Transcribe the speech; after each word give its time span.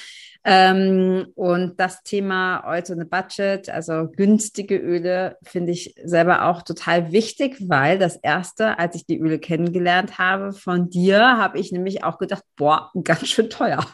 Ähm, 0.45 1.27
und 1.35 1.79
das 1.79 2.03
Thema 2.03 2.65
Oil 2.67 2.83
on 2.91 3.09
Budget, 3.09 3.69
also 3.69 4.09
günstige 4.09 4.77
Öle, 4.77 5.37
finde 5.45 5.71
ich 5.71 5.95
selber 6.03 6.47
auch 6.47 6.63
total 6.63 7.13
wichtig, 7.13 7.57
weil 7.69 7.99
das 7.99 8.17
erste, 8.17 8.79
als 8.79 8.97
ich 8.97 9.07
die 9.07 9.19
Öle 9.19 9.39
kennengelernt 9.39 10.19
habe 10.19 10.53
von 10.53 10.91
dir, 10.91 11.21
habe 11.21 11.59
ich 11.59 11.71
nämlich 11.71 12.03
auch 12.03 12.19
gedacht, 12.19 12.43
boah, 12.57 12.91
ganz 13.05 13.29
schön 13.29 13.51
teuer. 13.51 13.87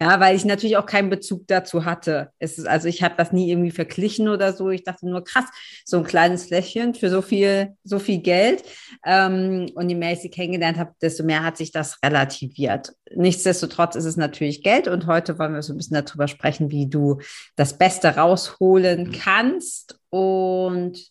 Ja, 0.00 0.18
weil 0.18 0.34
ich 0.34 0.44
natürlich 0.44 0.76
auch 0.76 0.86
keinen 0.86 1.10
Bezug 1.10 1.46
dazu 1.46 1.84
hatte. 1.84 2.30
Es 2.40 2.58
ist, 2.58 2.66
also 2.66 2.88
ich 2.88 3.02
habe 3.02 3.14
das 3.16 3.32
nie 3.32 3.50
irgendwie 3.50 3.70
verglichen 3.70 4.28
oder 4.28 4.52
so. 4.52 4.70
Ich 4.70 4.82
dachte 4.82 5.08
nur, 5.08 5.22
krass, 5.22 5.44
so 5.84 5.98
ein 5.98 6.04
kleines 6.04 6.46
Fläschchen 6.46 6.94
für 6.94 7.10
so 7.10 7.22
viel, 7.22 7.76
so 7.84 8.00
viel 8.00 8.18
Geld. 8.18 8.64
Ähm, 9.06 9.70
und 9.74 9.88
je 9.88 9.94
mehr 9.94 10.12
ich 10.12 10.20
sie 10.20 10.30
kennengelernt 10.30 10.78
habe, 10.78 10.92
desto 11.00 11.22
mehr 11.22 11.44
hat 11.44 11.56
sich 11.56 11.70
das 11.70 11.98
relativiert. 12.04 12.92
Nichtsdestotrotz 13.14 13.94
ist 13.94 14.04
es 14.04 14.16
natürlich 14.16 14.62
Geld 14.62 14.88
und 14.88 15.06
heute 15.06 15.38
wollen 15.38 15.54
wir 15.54 15.62
so 15.62 15.72
ein 15.72 15.76
bisschen 15.76 15.91
bisschen 15.92 16.04
darüber 16.04 16.28
sprechen, 16.28 16.70
wie 16.70 16.88
du 16.88 17.20
das 17.56 17.78
Beste 17.78 18.16
rausholen 18.16 19.12
kannst 19.12 19.98
und 20.10 21.10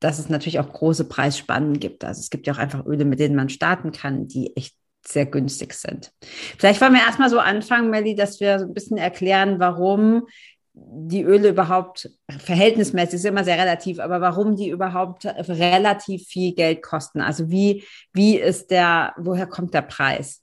dass 0.00 0.18
es 0.18 0.28
natürlich 0.28 0.58
auch 0.58 0.72
große 0.72 1.08
Preisspannen 1.08 1.78
gibt. 1.78 2.04
Also 2.04 2.20
es 2.20 2.30
gibt 2.30 2.46
ja 2.46 2.54
auch 2.54 2.58
einfach 2.58 2.84
Öle, 2.86 3.04
mit 3.04 3.20
denen 3.20 3.36
man 3.36 3.48
starten 3.48 3.92
kann, 3.92 4.26
die 4.26 4.56
echt 4.56 4.74
sehr 5.06 5.26
günstig 5.26 5.74
sind. 5.74 6.12
Vielleicht 6.58 6.80
wollen 6.80 6.94
wir 6.94 7.00
erstmal 7.00 7.30
so 7.30 7.38
anfangen, 7.38 7.90
Melly, 7.90 8.14
dass 8.14 8.40
wir 8.40 8.58
so 8.58 8.66
ein 8.66 8.74
bisschen 8.74 8.98
erklären, 8.98 9.58
warum 9.58 10.26
die 10.74 11.22
Öle 11.22 11.50
überhaupt 11.50 12.10
verhältnismäßig 12.30 13.14
ist 13.14 13.24
immer 13.26 13.44
sehr 13.44 13.58
relativ, 13.58 13.98
aber 13.98 14.20
warum 14.20 14.56
die 14.56 14.70
überhaupt 14.70 15.26
relativ 15.26 16.26
viel 16.26 16.54
Geld 16.54 16.82
kosten. 16.82 17.20
Also 17.20 17.50
wie, 17.50 17.84
wie 18.12 18.38
ist 18.38 18.70
der, 18.70 19.12
woher 19.18 19.46
kommt 19.46 19.74
der 19.74 19.82
Preis? 19.82 20.42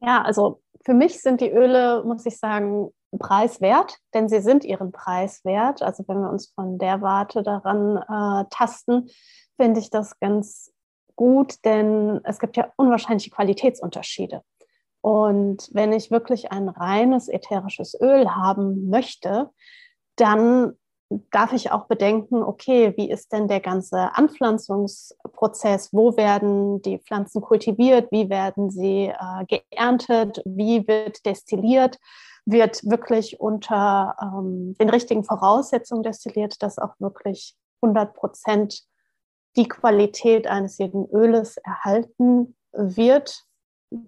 Ja, 0.00 0.22
also 0.22 0.63
für 0.84 0.94
mich 0.94 1.20
sind 1.20 1.40
die 1.40 1.50
Öle, 1.50 2.04
muss 2.04 2.26
ich 2.26 2.38
sagen, 2.38 2.90
preiswert, 3.18 3.98
denn 4.12 4.28
sie 4.28 4.40
sind 4.40 4.64
ihren 4.64 4.92
Preis 4.92 5.44
wert. 5.44 5.82
Also 5.82 6.04
wenn 6.08 6.20
wir 6.20 6.30
uns 6.30 6.52
von 6.54 6.78
der 6.78 7.00
Warte 7.00 7.42
daran 7.42 7.96
äh, 7.96 8.44
tasten, 8.50 9.08
finde 9.56 9.80
ich 9.80 9.90
das 9.90 10.18
ganz 10.18 10.72
gut, 11.16 11.64
denn 11.64 12.20
es 12.24 12.38
gibt 12.38 12.56
ja 12.56 12.72
unwahrscheinliche 12.76 13.30
Qualitätsunterschiede. 13.30 14.42
Und 15.00 15.68
wenn 15.72 15.92
ich 15.92 16.10
wirklich 16.10 16.50
ein 16.50 16.68
reines 16.68 17.28
ätherisches 17.28 17.98
Öl 18.00 18.30
haben 18.30 18.88
möchte, 18.88 19.50
dann 20.16 20.72
darf 21.30 21.52
ich 21.52 21.70
auch 21.70 21.86
bedenken, 21.86 22.42
okay, 22.42 22.94
wie 22.96 23.10
ist 23.10 23.32
denn 23.32 23.48
der 23.48 23.60
ganze 23.60 24.14
Anpflanzungsprozess? 24.14 25.92
Wo 25.92 26.16
werden 26.16 26.82
die 26.82 26.98
Pflanzen 26.98 27.40
kultiviert? 27.42 28.10
Wie 28.10 28.30
werden 28.30 28.70
sie 28.70 29.08
äh, 29.08 29.44
geerntet? 29.46 30.42
Wie 30.44 30.86
wird 30.88 31.24
destilliert? 31.26 31.98
Wird 32.46 32.84
wirklich 32.84 33.40
unter 33.40 34.16
ähm, 34.20 34.74
den 34.78 34.90
richtigen 34.90 35.24
Voraussetzungen 35.24 36.02
destilliert, 36.02 36.62
dass 36.62 36.78
auch 36.78 36.94
wirklich 36.98 37.54
100 37.82 38.14
Prozent 38.14 38.82
die 39.56 39.68
Qualität 39.68 40.46
eines 40.46 40.78
jeden 40.78 41.08
Öles 41.10 41.56
erhalten 41.58 42.56
wird? 42.72 43.44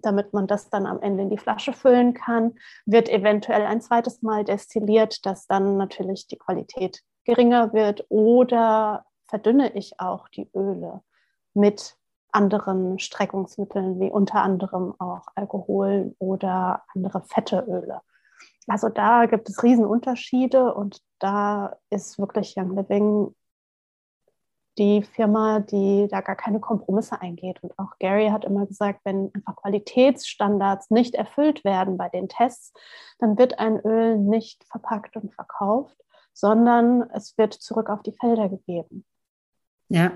Damit 0.01 0.33
man 0.33 0.47
das 0.47 0.69
dann 0.69 0.85
am 0.85 1.01
Ende 1.01 1.23
in 1.23 1.29
die 1.29 1.37
Flasche 1.37 1.73
füllen 1.73 2.13
kann, 2.13 2.55
wird 2.85 3.09
eventuell 3.09 3.63
ein 3.63 3.81
zweites 3.81 4.21
Mal 4.21 4.43
destilliert, 4.43 5.25
dass 5.25 5.47
dann 5.47 5.77
natürlich 5.77 6.27
die 6.27 6.37
Qualität 6.37 7.01
geringer 7.25 7.73
wird 7.73 8.05
oder 8.09 9.05
verdünne 9.27 9.73
ich 9.73 9.99
auch 9.99 10.29
die 10.29 10.49
Öle 10.53 11.01
mit 11.53 11.97
anderen 12.31 12.99
Streckungsmitteln 12.99 13.99
wie 13.99 14.09
unter 14.09 14.41
anderem 14.41 14.93
auch 14.99 15.27
Alkohol 15.35 16.15
oder 16.19 16.83
andere 16.93 17.21
fette 17.21 17.65
Öle. 17.67 18.01
Also 18.67 18.89
da 18.89 19.25
gibt 19.25 19.49
es 19.49 19.63
Riesenunterschiede 19.63 20.73
und 20.73 21.01
da 21.19 21.77
ist 21.89 22.19
wirklich 22.19 22.55
Young 22.57 22.75
Living 22.75 23.33
die 24.77 25.01
Firma, 25.01 25.59
die 25.59 26.07
da 26.09 26.21
gar 26.21 26.35
keine 26.35 26.59
Kompromisse 26.59 27.21
eingeht. 27.21 27.61
Und 27.63 27.77
auch 27.77 27.97
Gary 27.99 28.29
hat 28.29 28.45
immer 28.45 28.65
gesagt, 28.65 29.01
wenn 29.03 29.31
einfach 29.33 29.55
Qualitätsstandards 29.55 30.91
nicht 30.91 31.15
erfüllt 31.15 31.63
werden 31.63 31.97
bei 31.97 32.09
den 32.09 32.29
Tests, 32.29 32.73
dann 33.19 33.37
wird 33.37 33.59
ein 33.59 33.79
Öl 33.79 34.17
nicht 34.17 34.63
verpackt 34.65 35.15
und 35.17 35.33
verkauft, 35.33 35.97
sondern 36.33 37.09
es 37.13 37.37
wird 37.37 37.53
zurück 37.53 37.89
auf 37.89 38.03
die 38.03 38.13
Felder 38.13 38.49
gegeben. 38.49 39.05
Ja. 39.89 40.11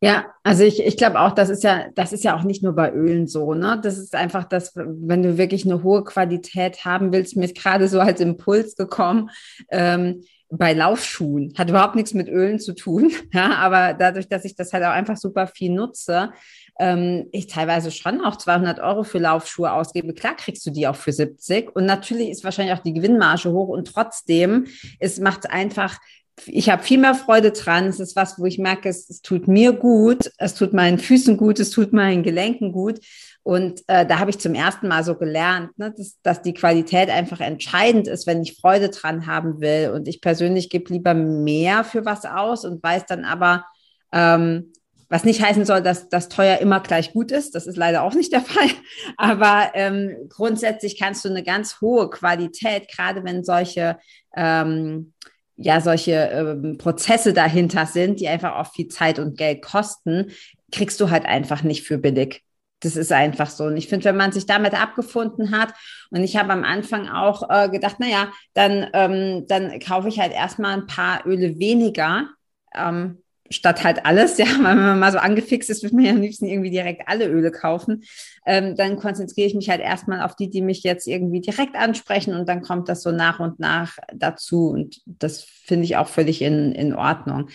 Ja, 0.00 0.34
also 0.42 0.64
ich, 0.64 0.84
ich 0.84 0.96
glaube 0.96 1.20
auch, 1.20 1.30
das 1.30 1.48
ist 1.48 1.62
ja, 1.62 1.86
das 1.94 2.12
ist 2.12 2.24
ja 2.24 2.36
auch 2.36 2.42
nicht 2.42 2.64
nur 2.64 2.72
bei 2.72 2.92
Ölen 2.92 3.28
so, 3.28 3.54
ne? 3.54 3.80
Das 3.80 3.96
ist 3.96 4.16
einfach 4.16 4.42
das, 4.42 4.72
wenn 4.74 5.22
du 5.22 5.38
wirklich 5.38 5.64
eine 5.64 5.84
hohe 5.84 6.02
Qualität 6.02 6.84
haben 6.84 7.12
willst, 7.12 7.36
mir 7.36 7.44
ist 7.44 7.56
gerade 7.56 7.86
so 7.86 8.00
als 8.00 8.20
Impuls 8.20 8.74
gekommen, 8.74 9.30
ähm, 9.70 10.24
bei 10.54 10.74
Laufschuhen. 10.74 11.54
Hat 11.56 11.70
überhaupt 11.70 11.94
nichts 11.94 12.12
mit 12.12 12.28
Ölen 12.28 12.60
zu 12.60 12.74
tun. 12.74 13.10
Ja, 13.32 13.54
aber 13.54 13.94
dadurch, 13.94 14.28
dass 14.28 14.44
ich 14.44 14.56
das 14.56 14.74
halt 14.74 14.84
auch 14.84 14.90
einfach 14.90 15.16
super 15.16 15.46
viel 15.46 15.72
nutze, 15.72 16.32
ähm, 16.78 17.28
ich 17.32 17.46
teilweise 17.46 17.90
schon 17.90 18.20
auch 18.20 18.36
200 18.36 18.78
Euro 18.78 19.04
für 19.04 19.18
Laufschuhe 19.18 19.72
ausgebe. 19.72 20.12
Klar 20.12 20.36
kriegst 20.36 20.66
du 20.66 20.70
die 20.70 20.86
auch 20.86 20.96
für 20.96 21.12
70. 21.12 21.74
Und 21.74 21.86
natürlich 21.86 22.28
ist 22.28 22.44
wahrscheinlich 22.44 22.74
auch 22.74 22.82
die 22.82 22.92
Gewinnmarge 22.92 23.50
hoch. 23.50 23.68
Und 23.68 23.86
trotzdem, 23.88 24.66
es 24.98 25.18
macht 25.18 25.50
einfach 25.50 25.98
ich 26.46 26.70
habe 26.70 26.82
viel 26.82 26.98
mehr 26.98 27.14
Freude 27.14 27.52
dran. 27.52 27.86
Es 27.86 28.00
ist 28.00 28.16
was, 28.16 28.38
wo 28.38 28.44
ich 28.44 28.58
merke, 28.58 28.88
es, 28.88 29.08
es, 29.08 29.22
tut 29.22 29.48
mir 29.48 29.72
gut, 29.72 30.30
es 30.38 30.54
tut 30.54 30.72
meinen 30.72 30.98
Füßen 30.98 31.36
gut, 31.36 31.60
es 31.60 31.70
tut 31.70 31.92
meinen 31.92 32.22
Gelenken 32.22 32.72
gut. 32.72 33.00
Und 33.44 33.82
äh, 33.88 34.06
da 34.06 34.20
habe 34.20 34.30
ich 34.30 34.38
zum 34.38 34.54
ersten 34.54 34.88
Mal 34.88 35.02
so 35.02 35.16
gelernt, 35.16 35.76
ne, 35.76 35.92
dass, 35.96 36.20
dass 36.22 36.42
die 36.42 36.54
Qualität 36.54 37.10
einfach 37.10 37.40
entscheidend 37.40 38.06
ist, 38.06 38.26
wenn 38.26 38.42
ich 38.42 38.56
Freude 38.60 38.90
dran 38.90 39.26
haben 39.26 39.60
will. 39.60 39.90
Und 39.94 40.06
ich 40.06 40.20
persönlich 40.20 40.70
gebe 40.70 40.92
lieber 40.92 41.14
mehr 41.14 41.82
für 41.82 42.04
was 42.04 42.24
aus 42.24 42.64
und 42.64 42.82
weiß 42.82 43.06
dann 43.06 43.24
aber, 43.24 43.64
ähm, 44.12 44.72
was 45.08 45.24
nicht 45.24 45.42
heißen 45.42 45.66
soll, 45.66 45.82
dass 45.82 46.08
das 46.08 46.30
teuer 46.30 46.58
immer 46.58 46.80
gleich 46.80 47.12
gut 47.12 47.32
ist. 47.32 47.54
Das 47.54 47.66
ist 47.66 47.76
leider 47.76 48.02
auch 48.02 48.14
nicht 48.14 48.32
der 48.32 48.40
Fall. 48.42 48.70
Aber 49.16 49.72
ähm, 49.74 50.28
grundsätzlich 50.28 50.98
kannst 50.98 51.24
du 51.24 51.28
eine 51.28 51.42
ganz 51.42 51.80
hohe 51.80 52.08
Qualität, 52.08 52.88
gerade 52.88 53.24
wenn 53.24 53.44
solche 53.44 53.98
ähm, 54.34 55.12
ja 55.56 55.80
solche 55.80 56.12
ähm, 56.12 56.78
Prozesse 56.78 57.32
dahinter 57.32 57.86
sind, 57.86 58.20
die 58.20 58.28
einfach 58.28 58.56
auch 58.56 58.72
viel 58.72 58.88
Zeit 58.88 59.18
und 59.18 59.36
Geld 59.36 59.62
kosten, 59.62 60.30
kriegst 60.70 61.00
du 61.00 61.10
halt 61.10 61.26
einfach 61.26 61.62
nicht 61.62 61.86
für 61.86 61.98
billig. 61.98 62.42
Das 62.80 62.96
ist 62.96 63.12
einfach 63.12 63.48
so. 63.48 63.64
Und 63.64 63.76
ich 63.76 63.88
finde, 63.88 64.06
wenn 64.06 64.16
man 64.16 64.32
sich 64.32 64.46
damit 64.46 64.74
abgefunden 64.74 65.56
hat, 65.56 65.72
und 66.10 66.24
ich 66.24 66.36
habe 66.36 66.52
am 66.52 66.64
Anfang 66.64 67.08
auch 67.08 67.48
äh, 67.48 67.68
gedacht, 67.68 68.00
naja, 68.00 68.32
dann, 68.54 68.88
ähm, 68.92 69.46
dann 69.46 69.78
kaufe 69.78 70.08
ich 70.08 70.18
halt 70.18 70.32
erstmal 70.32 70.72
ein 70.72 70.86
paar 70.86 71.24
Öle 71.26 71.58
weniger, 71.58 72.28
ähm, 72.74 73.22
statt 73.52 73.84
halt 73.84 74.04
alles. 74.04 74.38
Ja, 74.42 74.46
wenn 74.46 74.62
man 74.62 74.98
mal 74.98 75.12
so 75.12 75.18
angefixt 75.18 75.70
ist, 75.70 75.82
würde 75.82 75.94
man 75.94 76.04
ja 76.04 76.12
am 76.12 76.20
liebsten 76.20 76.46
irgendwie 76.46 76.70
direkt 76.70 77.02
alle 77.06 77.28
Öle 77.28 77.52
kaufen. 77.52 78.02
Ähm, 78.44 78.74
dann 78.74 78.96
konzentriere 78.96 79.46
ich 79.46 79.54
mich 79.54 79.70
halt 79.70 79.80
erstmal 79.80 80.22
auf 80.22 80.34
die, 80.34 80.50
die 80.50 80.62
mich 80.62 80.82
jetzt 80.82 81.06
irgendwie 81.06 81.40
direkt 81.40 81.76
ansprechen 81.76 82.34
und 82.34 82.48
dann 82.48 82.62
kommt 82.62 82.88
das 82.88 83.02
so 83.02 83.12
nach 83.12 83.38
und 83.38 83.60
nach 83.60 83.98
dazu. 84.12 84.70
Und 84.70 85.00
das 85.06 85.42
finde 85.42 85.84
ich 85.84 85.96
auch 85.96 86.08
völlig 86.08 86.42
in, 86.42 86.72
in 86.72 86.94
Ordnung. 86.94 87.48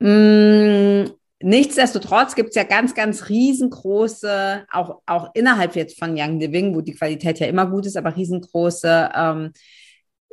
Mmh 0.00 1.10
Nichtsdestotrotz 1.44 2.36
gibt 2.36 2.50
es 2.50 2.54
ja 2.54 2.62
ganz, 2.62 2.94
ganz 2.94 3.28
riesengroße, 3.28 4.64
auch, 4.72 5.02
auch 5.04 5.30
innerhalb 5.34 5.76
jetzt 5.76 5.98
von 5.98 6.14
Young 6.16 6.40
Living, 6.40 6.74
wo 6.74 6.80
die 6.80 6.94
Qualität 6.94 7.38
ja 7.38 7.46
immer 7.46 7.66
gut 7.66 7.84
ist, 7.84 7.98
aber 7.98 8.16
riesengroße 8.16 9.10
ähm, 9.14 9.52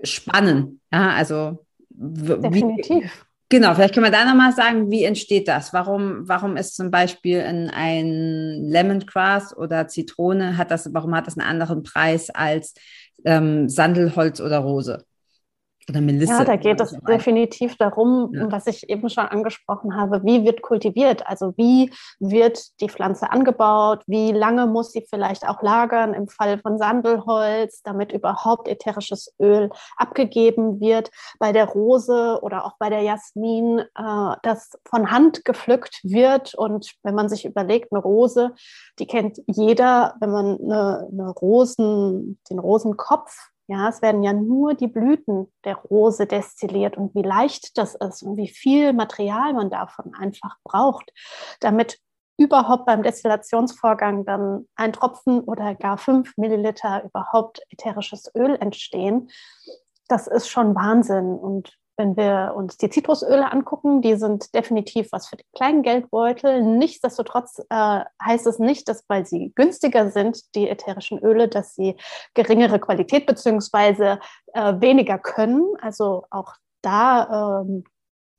Spannen. 0.03 0.79
Ja, 0.89 1.09
also 1.09 1.65
Definitiv. 1.89 3.03
Wie, 3.03 3.30
genau, 3.51 3.75
vielleicht 3.75 3.93
können 3.93 4.07
wir 4.07 4.11
da 4.11 4.25
nochmal 4.25 4.53
sagen, 4.53 4.89
wie 4.89 5.03
entsteht 5.03 5.47
das? 5.47 5.73
Warum, 5.73 6.27
warum 6.27 6.57
ist 6.57 6.75
zum 6.75 6.89
Beispiel 6.89 7.39
in 7.41 7.69
ein 7.69 8.63
Lemongrass 8.63 9.55
oder 9.55 9.87
Zitrone, 9.87 10.57
hat 10.57 10.71
das, 10.71 10.91
warum 10.91 11.13
hat 11.15 11.27
das 11.27 11.37
einen 11.37 11.47
anderen 11.47 11.83
Preis 11.83 12.31
als 12.31 12.73
ähm, 13.23 13.69
Sandelholz 13.69 14.41
oder 14.41 14.57
Rose? 14.57 15.05
Oder 15.89 16.01
Melisse. 16.01 16.33
Ja, 16.33 16.45
da 16.45 16.55
geht 16.55 16.79
es 16.79 16.95
definitiv 17.07 17.75
darum, 17.77 18.31
ja. 18.33 18.51
was 18.51 18.67
ich 18.67 18.89
eben 18.89 19.09
schon 19.09 19.25
angesprochen 19.25 19.95
habe, 19.95 20.23
wie 20.23 20.43
wird 20.43 20.61
kultiviert? 20.61 21.25
Also 21.25 21.53
wie 21.57 21.91
wird 22.19 22.79
die 22.79 22.89
Pflanze 22.89 23.31
angebaut? 23.31 24.03
Wie 24.05 24.31
lange 24.31 24.67
muss 24.67 24.91
sie 24.91 25.05
vielleicht 25.09 25.47
auch 25.47 25.61
lagern 25.61 26.13
im 26.13 26.27
Fall 26.27 26.59
von 26.59 26.77
Sandelholz, 26.77 27.81
damit 27.83 28.11
überhaupt 28.11 28.67
ätherisches 28.67 29.33
Öl 29.39 29.69
abgegeben 29.97 30.79
wird? 30.79 31.09
Bei 31.39 31.51
der 31.51 31.65
Rose 31.65 32.39
oder 32.41 32.65
auch 32.65 32.75
bei 32.77 32.89
der 32.89 33.01
Jasmin, 33.01 33.79
äh, 33.79 34.35
das 34.43 34.77
von 34.87 35.09
Hand 35.09 35.45
gepflückt 35.45 35.99
wird. 36.03 36.53
Und 36.53 36.93
wenn 37.03 37.15
man 37.15 37.27
sich 37.27 37.45
überlegt, 37.45 37.91
eine 37.91 38.01
Rose, 38.01 38.53
die 38.99 39.07
kennt 39.07 39.39
jeder, 39.47 40.15
wenn 40.19 40.31
man 40.31 40.59
eine, 40.61 41.07
eine 41.11 41.29
Rosen, 41.31 42.39
den 42.49 42.59
Rosenkopf 42.59 43.50
ja, 43.71 43.87
es 43.87 44.01
werden 44.01 44.21
ja 44.21 44.33
nur 44.33 44.73
die 44.73 44.87
Blüten 44.87 45.49
der 45.63 45.75
Rose 45.75 46.27
destilliert 46.27 46.97
und 46.97 47.15
wie 47.15 47.21
leicht 47.21 47.77
das 47.77 47.95
ist 47.95 48.21
und 48.21 48.35
wie 48.35 48.49
viel 48.49 48.91
Material 48.91 49.53
man 49.53 49.69
davon 49.69 50.13
einfach 50.13 50.57
braucht, 50.65 51.13
damit 51.61 51.97
überhaupt 52.37 52.85
beim 52.85 53.01
Destillationsvorgang 53.01 54.25
dann 54.25 54.67
ein 54.75 54.91
Tropfen 54.91 55.39
oder 55.39 55.73
gar 55.75 55.97
fünf 55.97 56.35
Milliliter 56.35 57.05
überhaupt 57.05 57.61
ätherisches 57.69 58.29
Öl 58.35 58.57
entstehen. 58.59 59.29
Das 60.09 60.27
ist 60.27 60.49
schon 60.49 60.75
Wahnsinn. 60.75 61.35
Und 61.35 61.77
wenn 61.97 62.15
wir 62.17 62.53
uns 62.55 62.77
die 62.77 62.89
Zitrusöle 62.89 63.51
angucken, 63.51 64.01
die 64.01 64.15
sind 64.15 64.53
definitiv 64.55 65.11
was 65.11 65.27
für 65.27 65.37
den 65.37 65.45
kleinen 65.55 65.83
Geldbeutel. 65.83 66.61
Nichtsdestotrotz 66.63 67.59
äh, 67.69 67.99
heißt 68.23 68.47
es 68.47 68.59
nicht, 68.59 68.87
dass 68.87 69.03
weil 69.07 69.25
sie 69.25 69.51
günstiger 69.55 70.09
sind, 70.09 70.55
die 70.55 70.69
ätherischen 70.69 71.19
Öle, 71.19 71.47
dass 71.47 71.75
sie 71.75 71.95
geringere 72.33 72.79
Qualität 72.79 73.25
bzw. 73.25 74.17
Äh, 74.53 74.81
weniger 74.81 75.19
können. 75.19 75.63
Also 75.81 76.25
auch 76.29 76.53
da, 76.81 77.61
ähm, 77.61 77.83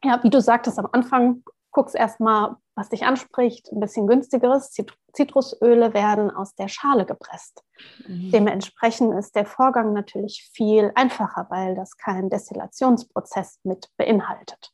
ja, 0.04 0.22
wie 0.22 0.30
du 0.30 0.40
sagtest 0.40 0.78
am 0.78 0.88
Anfang, 0.92 1.42
guckst 1.70 1.94
erstmal, 1.94 2.56
was 2.74 2.88
dich 2.88 3.04
anspricht, 3.04 3.70
ein 3.70 3.80
bisschen 3.80 4.06
günstigeres. 4.06 4.74
Zitrusöle 5.12 5.92
werden 5.92 6.30
aus 6.30 6.54
der 6.54 6.68
Schale 6.68 7.04
gepresst. 7.04 7.62
Mhm. 8.06 8.30
Dementsprechend 8.30 9.14
ist 9.14 9.36
der 9.36 9.44
Vorgang 9.44 9.92
natürlich 9.92 10.50
viel 10.54 10.90
einfacher, 10.94 11.46
weil 11.50 11.74
das 11.74 11.96
keinen 11.96 12.30
Destillationsprozess 12.30 13.60
mit 13.64 13.88
beinhaltet. 13.96 14.72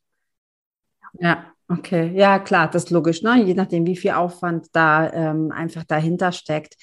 Ja, 1.14 1.46
okay. 1.68 2.12
Ja, 2.14 2.38
klar, 2.38 2.70
das 2.70 2.84
ist 2.84 2.90
logisch, 2.90 3.22
ne? 3.22 3.42
je 3.42 3.54
nachdem, 3.54 3.86
wie 3.86 3.96
viel 3.96 4.12
Aufwand 4.12 4.68
da 4.72 5.10
ähm, 5.12 5.50
einfach 5.52 5.84
dahinter 5.84 6.32
steckt. 6.32 6.76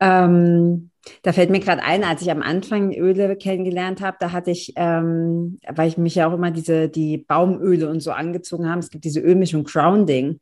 Ähm, 0.00 0.91
da 1.22 1.32
fällt 1.32 1.50
mir 1.50 1.60
gerade 1.60 1.82
ein, 1.82 2.04
als 2.04 2.22
ich 2.22 2.30
am 2.30 2.42
Anfang 2.42 2.92
Öle 2.94 3.36
kennengelernt 3.36 4.00
habe, 4.00 4.16
da 4.20 4.32
hatte 4.32 4.50
ich, 4.50 4.72
ähm, 4.76 5.58
weil 5.68 5.88
ich 5.88 5.98
mich 5.98 6.14
ja 6.14 6.28
auch 6.28 6.34
immer 6.34 6.50
diese, 6.50 6.88
die 6.88 7.18
Baumöle 7.18 7.88
und 7.88 8.00
so 8.00 8.12
angezogen 8.12 8.68
haben, 8.68 8.78
es 8.78 8.90
gibt 8.90 9.04
diese 9.04 9.20
Ölmischung 9.20 9.64
Grounding. 9.64 10.40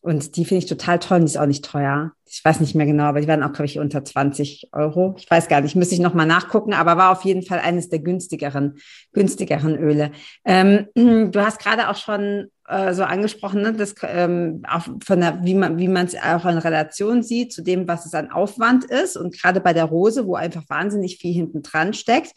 Und 0.00 0.34
die 0.36 0.44
finde 0.44 0.64
ich 0.64 0.68
total 0.68 0.98
toll 0.98 1.18
und 1.18 1.26
die 1.26 1.32
ist 1.32 1.38
auch 1.38 1.46
nicht 1.46 1.64
teuer. 1.64 2.10
Ich 2.28 2.44
weiß 2.44 2.58
nicht 2.58 2.74
mehr 2.74 2.86
genau, 2.86 3.04
aber 3.04 3.20
die 3.20 3.28
waren 3.28 3.44
auch, 3.44 3.52
glaube 3.52 3.66
ich, 3.66 3.78
unter 3.78 4.04
20 4.04 4.70
Euro. 4.72 5.14
Ich 5.16 5.30
weiß 5.30 5.46
gar 5.46 5.60
nicht, 5.60 5.76
müsste 5.76 5.94
ich 5.94 6.00
nochmal 6.00 6.26
nachgucken, 6.26 6.72
aber 6.72 6.96
war 6.96 7.12
auf 7.12 7.24
jeden 7.24 7.42
Fall 7.42 7.60
eines 7.60 7.88
der 7.88 8.00
günstigeren, 8.00 8.78
günstigeren 9.12 9.78
Öle. 9.78 10.10
Ähm, 10.44 10.88
du 10.96 11.40
hast 11.40 11.60
gerade 11.60 11.88
auch 11.88 11.94
schon 11.94 12.48
äh, 12.68 12.94
so 12.94 13.02
angesprochen, 13.02 13.62
ne, 13.62 13.72
dass 13.72 13.94
ähm, 14.02 14.62
auch 14.68 14.86
von 15.04 15.20
der, 15.20 15.44
wie 15.44 15.54
man 15.54 16.06
es 16.06 16.14
auch 16.14 16.44
in 16.46 16.58
Relation 16.58 17.22
sieht 17.22 17.52
zu 17.52 17.62
dem, 17.62 17.88
was 17.88 18.06
es 18.06 18.14
an 18.14 18.30
Aufwand 18.30 18.84
ist 18.84 19.16
und 19.16 19.36
gerade 19.36 19.60
bei 19.60 19.72
der 19.72 19.86
Rose, 19.86 20.26
wo 20.26 20.36
einfach 20.36 20.62
wahnsinnig 20.68 21.18
viel 21.18 21.34
hinten 21.34 21.62
dran 21.62 21.92
steckt. 21.92 22.32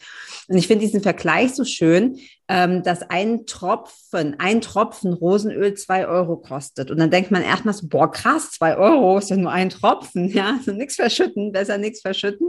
Und 0.48 0.56
ich 0.56 0.66
finde 0.66 0.84
diesen 0.84 1.00
Vergleich 1.00 1.54
so 1.54 1.64
schön, 1.64 2.18
ähm, 2.48 2.82
dass 2.82 3.02
ein 3.02 3.46
Tropfen, 3.46 4.36
ein 4.40 4.60
Tropfen 4.60 5.12
Rosenöl 5.12 5.74
zwei 5.74 6.08
Euro 6.08 6.36
kostet. 6.36 6.90
Und 6.90 6.98
dann 6.98 7.10
denkt 7.10 7.30
man 7.30 7.42
erstmal 7.42 7.74
so, 7.74 7.86
boah, 7.88 8.10
krass, 8.10 8.50
zwei 8.50 8.76
Euro 8.76 9.18
ist 9.18 9.30
ja 9.30 9.36
nur 9.36 9.52
ein 9.52 9.70
Tropfen, 9.70 10.28
ja, 10.32 10.58
so 10.64 10.72
nichts 10.72 10.96
verschütten, 10.96 11.52
besser 11.52 11.78
nichts 11.78 12.00
verschütten. 12.00 12.48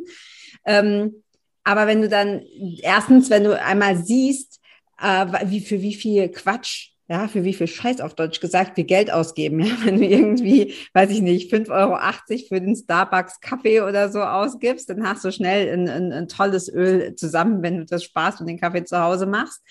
Ähm, 0.66 1.24
aber 1.64 1.86
wenn 1.86 2.02
du 2.02 2.10
dann 2.10 2.42
erstens, 2.82 3.30
wenn 3.30 3.44
du 3.44 3.62
einmal 3.62 3.98
siehst, 3.98 4.62
äh, 5.00 5.26
wie 5.46 5.60
für 5.60 5.82
wie 5.82 5.94
viel 5.94 6.30
Quatsch 6.30 6.97
ja, 7.10 7.28
für 7.28 7.44
wie 7.44 7.54
viel 7.54 7.68
Scheiß 7.68 8.02
auf 8.02 8.16
Deutsch 8.16 8.42
gesagt 8.42 8.76
wir 8.76 8.84
Geld 8.84 9.12
ausgeben. 9.12 9.60
Ja, 9.68 9.74
wenn 9.84 9.98
du 9.98 10.06
irgendwie, 10.06 10.74
weiß 10.94 11.10
ich 11.10 11.22
nicht, 11.22 11.52
5,80 11.54 11.72
Euro 11.72 12.48
für 12.48 12.62
den 12.62 12.76
Starbucks 12.76 13.40
Kaffee 13.40 13.82
oder 13.82 14.10
so 14.10 14.22
ausgibst, 14.22 14.90
dann 14.90 15.08
hast 15.08 15.24
du 15.26 15.32
schnell 15.32 15.74
ein, 15.74 15.90
ein, 15.90 16.12
ein 16.12 16.28
tolles 16.28 16.72
Öl 16.72 17.16
zusammen, 17.16 17.62
wenn 17.64 17.78
du 17.78 17.86
das 17.86 18.04
sparst 18.04 18.42
und 18.42 18.48
den 18.48 18.60
Kaffee 18.60 18.84
zu 18.84 19.00
Hause 19.00 19.26
machst. 19.26 19.62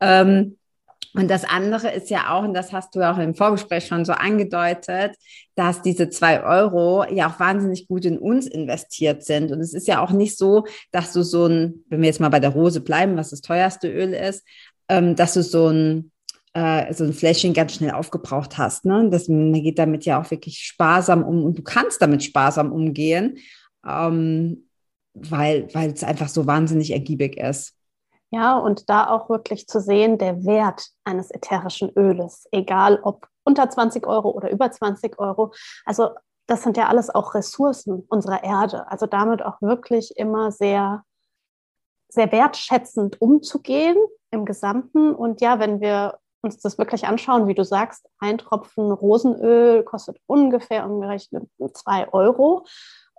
Ähm, 0.00 0.56
und 1.14 1.28
das 1.28 1.44
andere 1.44 1.90
ist 1.90 2.10
ja 2.10 2.30
auch, 2.30 2.44
und 2.44 2.54
das 2.54 2.72
hast 2.72 2.94
du 2.94 3.00
auch 3.00 3.18
im 3.18 3.34
Vorgespräch 3.34 3.86
schon 3.86 4.04
so 4.04 4.12
angedeutet, 4.12 5.16
dass 5.54 5.82
diese 5.82 6.10
zwei 6.10 6.42
Euro 6.42 7.04
ja 7.10 7.28
auch 7.28 7.40
wahnsinnig 7.40 7.88
gut 7.88 8.04
in 8.04 8.18
uns 8.18 8.46
investiert 8.46 9.24
sind. 9.24 9.50
Und 9.50 9.60
es 9.60 9.72
ist 9.72 9.88
ja 9.88 10.02
auch 10.02 10.10
nicht 10.10 10.36
so, 10.36 10.64
dass 10.92 11.12
du 11.12 11.22
so 11.22 11.46
ein, 11.46 11.84
wenn 11.88 12.02
wir 12.02 12.08
jetzt 12.08 12.20
mal 12.20 12.28
bei 12.28 12.40
der 12.40 12.50
Rose 12.50 12.80
bleiben, 12.80 13.16
was 13.16 13.30
das 13.30 13.40
teuerste 13.40 13.88
Öl 13.88 14.12
ist, 14.12 14.46
ähm, 14.88 15.16
dass 15.16 15.34
du 15.34 15.42
so 15.42 15.68
ein, 15.68 16.12
äh, 16.58 16.92
so 16.92 17.04
ein 17.04 17.12
Fläschchen 17.12 17.54
ganz 17.54 17.74
schnell 17.74 17.92
aufgebraucht 17.92 18.58
hast. 18.58 18.84
Ne? 18.84 19.08
Das, 19.10 19.28
man 19.28 19.52
geht 19.52 19.78
damit 19.78 20.04
ja 20.04 20.20
auch 20.20 20.28
wirklich 20.30 20.58
sparsam 20.58 21.22
um 21.22 21.44
und 21.44 21.56
du 21.56 21.62
kannst 21.62 22.02
damit 22.02 22.24
sparsam 22.24 22.72
umgehen, 22.72 23.38
ähm, 23.86 24.68
weil, 25.14 25.68
es 25.72 26.02
einfach 26.02 26.28
so 26.28 26.46
wahnsinnig 26.46 26.92
ergiebig 26.92 27.36
ist. 27.36 27.74
Ja, 28.30 28.58
und 28.58 28.90
da 28.90 29.08
auch 29.08 29.30
wirklich 29.30 29.68
zu 29.68 29.80
sehen, 29.80 30.18
der 30.18 30.44
Wert 30.44 30.88
eines 31.04 31.30
ätherischen 31.30 31.90
Öles, 31.96 32.46
egal 32.50 32.98
ob 33.02 33.28
unter 33.44 33.70
20 33.70 34.06
Euro 34.06 34.30
oder 34.30 34.50
über 34.50 34.70
20 34.70 35.18
Euro. 35.18 35.54
Also 35.86 36.10
das 36.46 36.62
sind 36.62 36.76
ja 36.76 36.88
alles 36.88 37.08
auch 37.08 37.34
Ressourcen 37.34 38.04
unserer 38.08 38.42
Erde. 38.42 38.90
Also 38.90 39.06
damit 39.06 39.42
auch 39.42 39.62
wirklich 39.62 40.16
immer 40.16 40.50
sehr, 40.50 41.04
sehr 42.08 42.30
wertschätzend 42.32 43.20
umzugehen 43.22 43.96
im 44.30 44.44
Gesamten. 44.44 45.14
Und 45.14 45.40
ja, 45.40 45.58
wenn 45.58 45.80
wir 45.80 46.18
uns 46.42 46.60
das 46.60 46.78
wirklich 46.78 47.06
anschauen, 47.06 47.48
wie 47.48 47.54
du 47.54 47.64
sagst, 47.64 48.08
ein 48.18 48.38
Tropfen 48.38 48.92
Rosenöl 48.92 49.82
kostet 49.82 50.18
ungefähr 50.26 50.88
umgerechnet 50.88 51.48
zwei 51.74 52.12
Euro. 52.12 52.64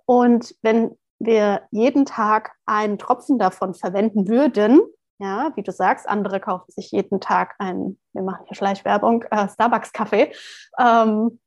Und 0.06 0.54
wenn 0.62 0.96
wir 1.18 1.62
jeden 1.70 2.06
Tag 2.06 2.52
einen 2.66 2.98
Tropfen 2.98 3.38
davon 3.38 3.74
verwenden 3.74 4.26
würden, 4.28 4.80
ja, 5.18 5.52
wie 5.54 5.62
du 5.62 5.70
sagst, 5.70 6.08
andere 6.08 6.40
kaufen 6.40 6.72
sich 6.72 6.90
jeden 6.92 7.20
Tag 7.20 7.54
einen, 7.58 8.00
wir 8.14 8.22
machen 8.22 8.46
hier 8.46 8.56
Schleichwerbung, 8.56 9.22
äh, 9.30 9.48
Starbucks-Kaffee. 9.48 10.32
Ähm, 10.78 11.38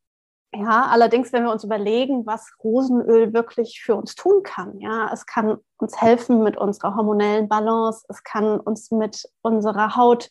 ja, 0.55 0.87
allerdings, 0.91 1.33
wenn 1.33 1.43
wir 1.43 1.51
uns 1.51 1.63
überlegen, 1.63 2.25
was 2.25 2.51
Rosenöl 2.63 3.33
wirklich 3.33 3.81
für 3.83 3.95
uns 3.95 4.15
tun 4.15 4.43
kann, 4.43 4.79
ja, 4.79 5.09
es 5.11 5.25
kann 5.25 5.57
uns 5.77 5.99
helfen 5.99 6.43
mit 6.43 6.57
unserer 6.57 6.95
hormonellen 6.95 7.49
Balance, 7.49 8.05
es 8.09 8.23
kann 8.23 8.59
uns 8.59 8.91
mit 8.91 9.27
unserer 9.41 9.95
Haut 9.95 10.29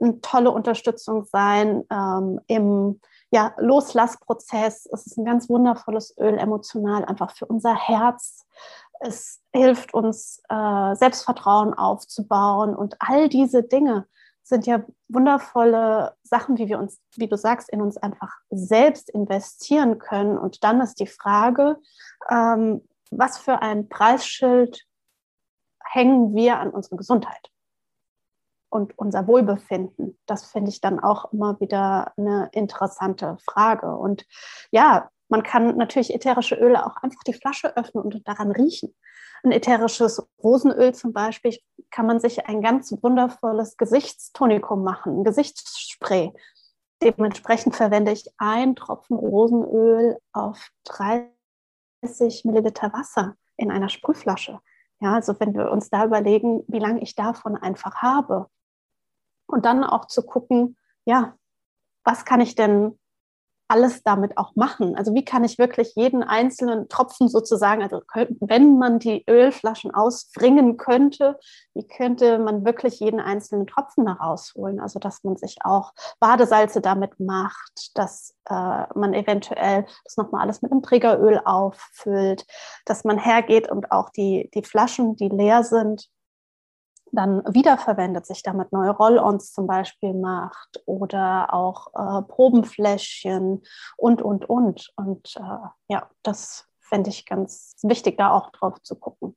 eine 0.00 0.20
tolle 0.20 0.50
Unterstützung 0.50 1.24
sein 1.24 1.84
ähm, 1.90 2.40
im 2.46 3.00
ja, 3.30 3.52
Loslassprozess. 3.58 4.88
Es 4.90 5.06
ist 5.06 5.18
ein 5.18 5.24
ganz 5.24 5.50
wundervolles 5.50 6.16
Öl, 6.18 6.38
emotional, 6.38 7.04
einfach 7.04 7.32
für 7.32 7.46
unser 7.46 7.74
Herz, 7.74 8.46
es 9.00 9.40
hilft 9.52 9.94
uns, 9.94 10.42
äh, 10.48 10.94
Selbstvertrauen 10.94 11.74
aufzubauen 11.74 12.74
und 12.74 12.96
all 12.98 13.28
diese 13.28 13.62
Dinge 13.62 14.06
sind 14.48 14.66
ja 14.66 14.84
wundervolle 15.08 16.14
Sachen, 16.22 16.56
wie 16.58 16.68
wir 16.68 16.78
uns, 16.78 17.00
wie 17.16 17.28
du 17.28 17.36
sagst, 17.36 17.68
in 17.68 17.82
uns 17.82 17.96
einfach 17.96 18.34
selbst 18.50 19.10
investieren 19.10 19.98
können. 19.98 20.38
Und 20.38 20.64
dann 20.64 20.80
ist 20.80 21.00
die 21.00 21.06
Frage, 21.06 21.76
ähm, 22.30 22.86
was 23.10 23.38
für 23.38 23.60
ein 23.62 23.88
Preisschild 23.88 24.84
hängen 25.84 26.34
wir 26.34 26.58
an 26.58 26.70
unsere 26.70 26.96
Gesundheit 26.96 27.50
und 28.70 28.98
unser 28.98 29.26
Wohlbefinden? 29.26 30.18
Das 30.26 30.50
finde 30.50 30.70
ich 30.70 30.80
dann 30.80 30.98
auch 31.00 31.32
immer 31.32 31.60
wieder 31.60 32.12
eine 32.16 32.48
interessante 32.52 33.36
Frage. 33.44 33.96
Und 33.96 34.26
ja, 34.70 35.10
man 35.28 35.42
kann 35.42 35.76
natürlich 35.76 36.14
ätherische 36.14 36.54
Öle 36.54 36.86
auch 36.86 36.96
einfach 37.02 37.22
die 37.26 37.34
Flasche 37.34 37.76
öffnen 37.76 38.02
und 38.02 38.26
daran 38.26 38.50
riechen. 38.50 38.94
Ein 39.42 39.52
ätherisches 39.52 40.26
Rosenöl 40.42 40.94
zum 40.94 41.12
Beispiel 41.12 41.58
kann 41.90 42.06
man 42.06 42.20
sich 42.20 42.46
ein 42.46 42.60
ganz 42.60 42.92
wundervolles 43.02 43.76
Gesichtstonikum 43.76 44.82
machen, 44.82 45.20
ein 45.20 45.24
Gesichtsspray. 45.24 46.32
Dementsprechend 47.02 47.76
verwende 47.76 48.12
ich 48.12 48.28
ein 48.38 48.74
Tropfen 48.74 49.16
Rosenöl 49.16 50.18
auf 50.32 50.70
30 50.84 52.44
Milliliter 52.44 52.92
Wasser 52.92 53.36
in 53.56 53.70
einer 53.70 53.88
Sprühflasche. 53.88 54.60
Ja, 55.00 55.14
also 55.14 55.38
wenn 55.38 55.54
wir 55.54 55.70
uns 55.70 55.90
da 55.90 56.04
überlegen, 56.04 56.64
wie 56.66 56.80
lange 56.80 57.00
ich 57.00 57.14
davon 57.14 57.56
einfach 57.56 57.96
habe. 57.96 58.48
Und 59.46 59.64
dann 59.64 59.84
auch 59.84 60.06
zu 60.06 60.24
gucken, 60.24 60.76
ja, 61.04 61.36
was 62.04 62.24
kann 62.24 62.40
ich 62.40 62.54
denn 62.54 62.98
alles 63.68 64.02
damit 64.02 64.36
auch 64.38 64.56
machen? 64.56 64.96
Also 64.96 65.14
wie 65.14 65.24
kann 65.24 65.44
ich 65.44 65.58
wirklich 65.58 65.94
jeden 65.94 66.22
einzelnen 66.22 66.88
Tropfen 66.88 67.28
sozusagen, 67.28 67.82
also 67.82 68.00
wenn 68.40 68.78
man 68.78 68.98
die 68.98 69.24
Ölflaschen 69.28 69.94
ausbringen 69.94 70.78
könnte, 70.78 71.38
wie 71.74 71.86
könnte 71.86 72.38
man 72.38 72.64
wirklich 72.64 72.98
jeden 72.98 73.20
einzelnen 73.20 73.66
Tropfen 73.66 74.06
da 74.06 74.12
rausholen? 74.12 74.80
Also 74.80 74.98
dass 74.98 75.22
man 75.22 75.36
sich 75.36 75.56
auch 75.64 75.92
Badesalze 76.18 76.80
damit 76.80 77.20
macht, 77.20 77.90
dass 77.94 78.34
äh, 78.46 78.84
man 78.94 79.12
eventuell 79.12 79.86
das 80.04 80.16
nochmal 80.16 80.42
alles 80.42 80.62
mit 80.62 80.72
einem 80.72 80.82
Trägeröl 80.82 81.40
auffüllt, 81.44 82.46
dass 82.86 83.04
man 83.04 83.18
hergeht 83.18 83.70
und 83.70 83.92
auch 83.92 84.08
die, 84.10 84.50
die 84.54 84.62
Flaschen, 84.62 85.16
die 85.16 85.28
leer 85.28 85.62
sind, 85.62 86.08
dann 87.12 87.42
wiederverwendet, 87.52 88.26
sich 88.26 88.42
damit 88.42 88.72
neue 88.72 88.90
Roll-ons 88.90 89.52
zum 89.52 89.66
Beispiel 89.66 90.14
macht 90.14 90.82
oder 90.86 91.52
auch 91.52 91.88
äh, 91.94 92.22
Probenfläschchen 92.22 93.62
und, 93.96 94.22
und, 94.22 94.48
und. 94.48 94.88
Und 94.96 95.36
äh, 95.36 95.68
ja, 95.88 96.08
das 96.22 96.66
fände 96.80 97.10
ich 97.10 97.26
ganz 97.26 97.76
wichtig, 97.82 98.16
da 98.18 98.30
auch 98.30 98.50
drauf 98.50 98.80
zu 98.82 98.96
gucken. 98.96 99.36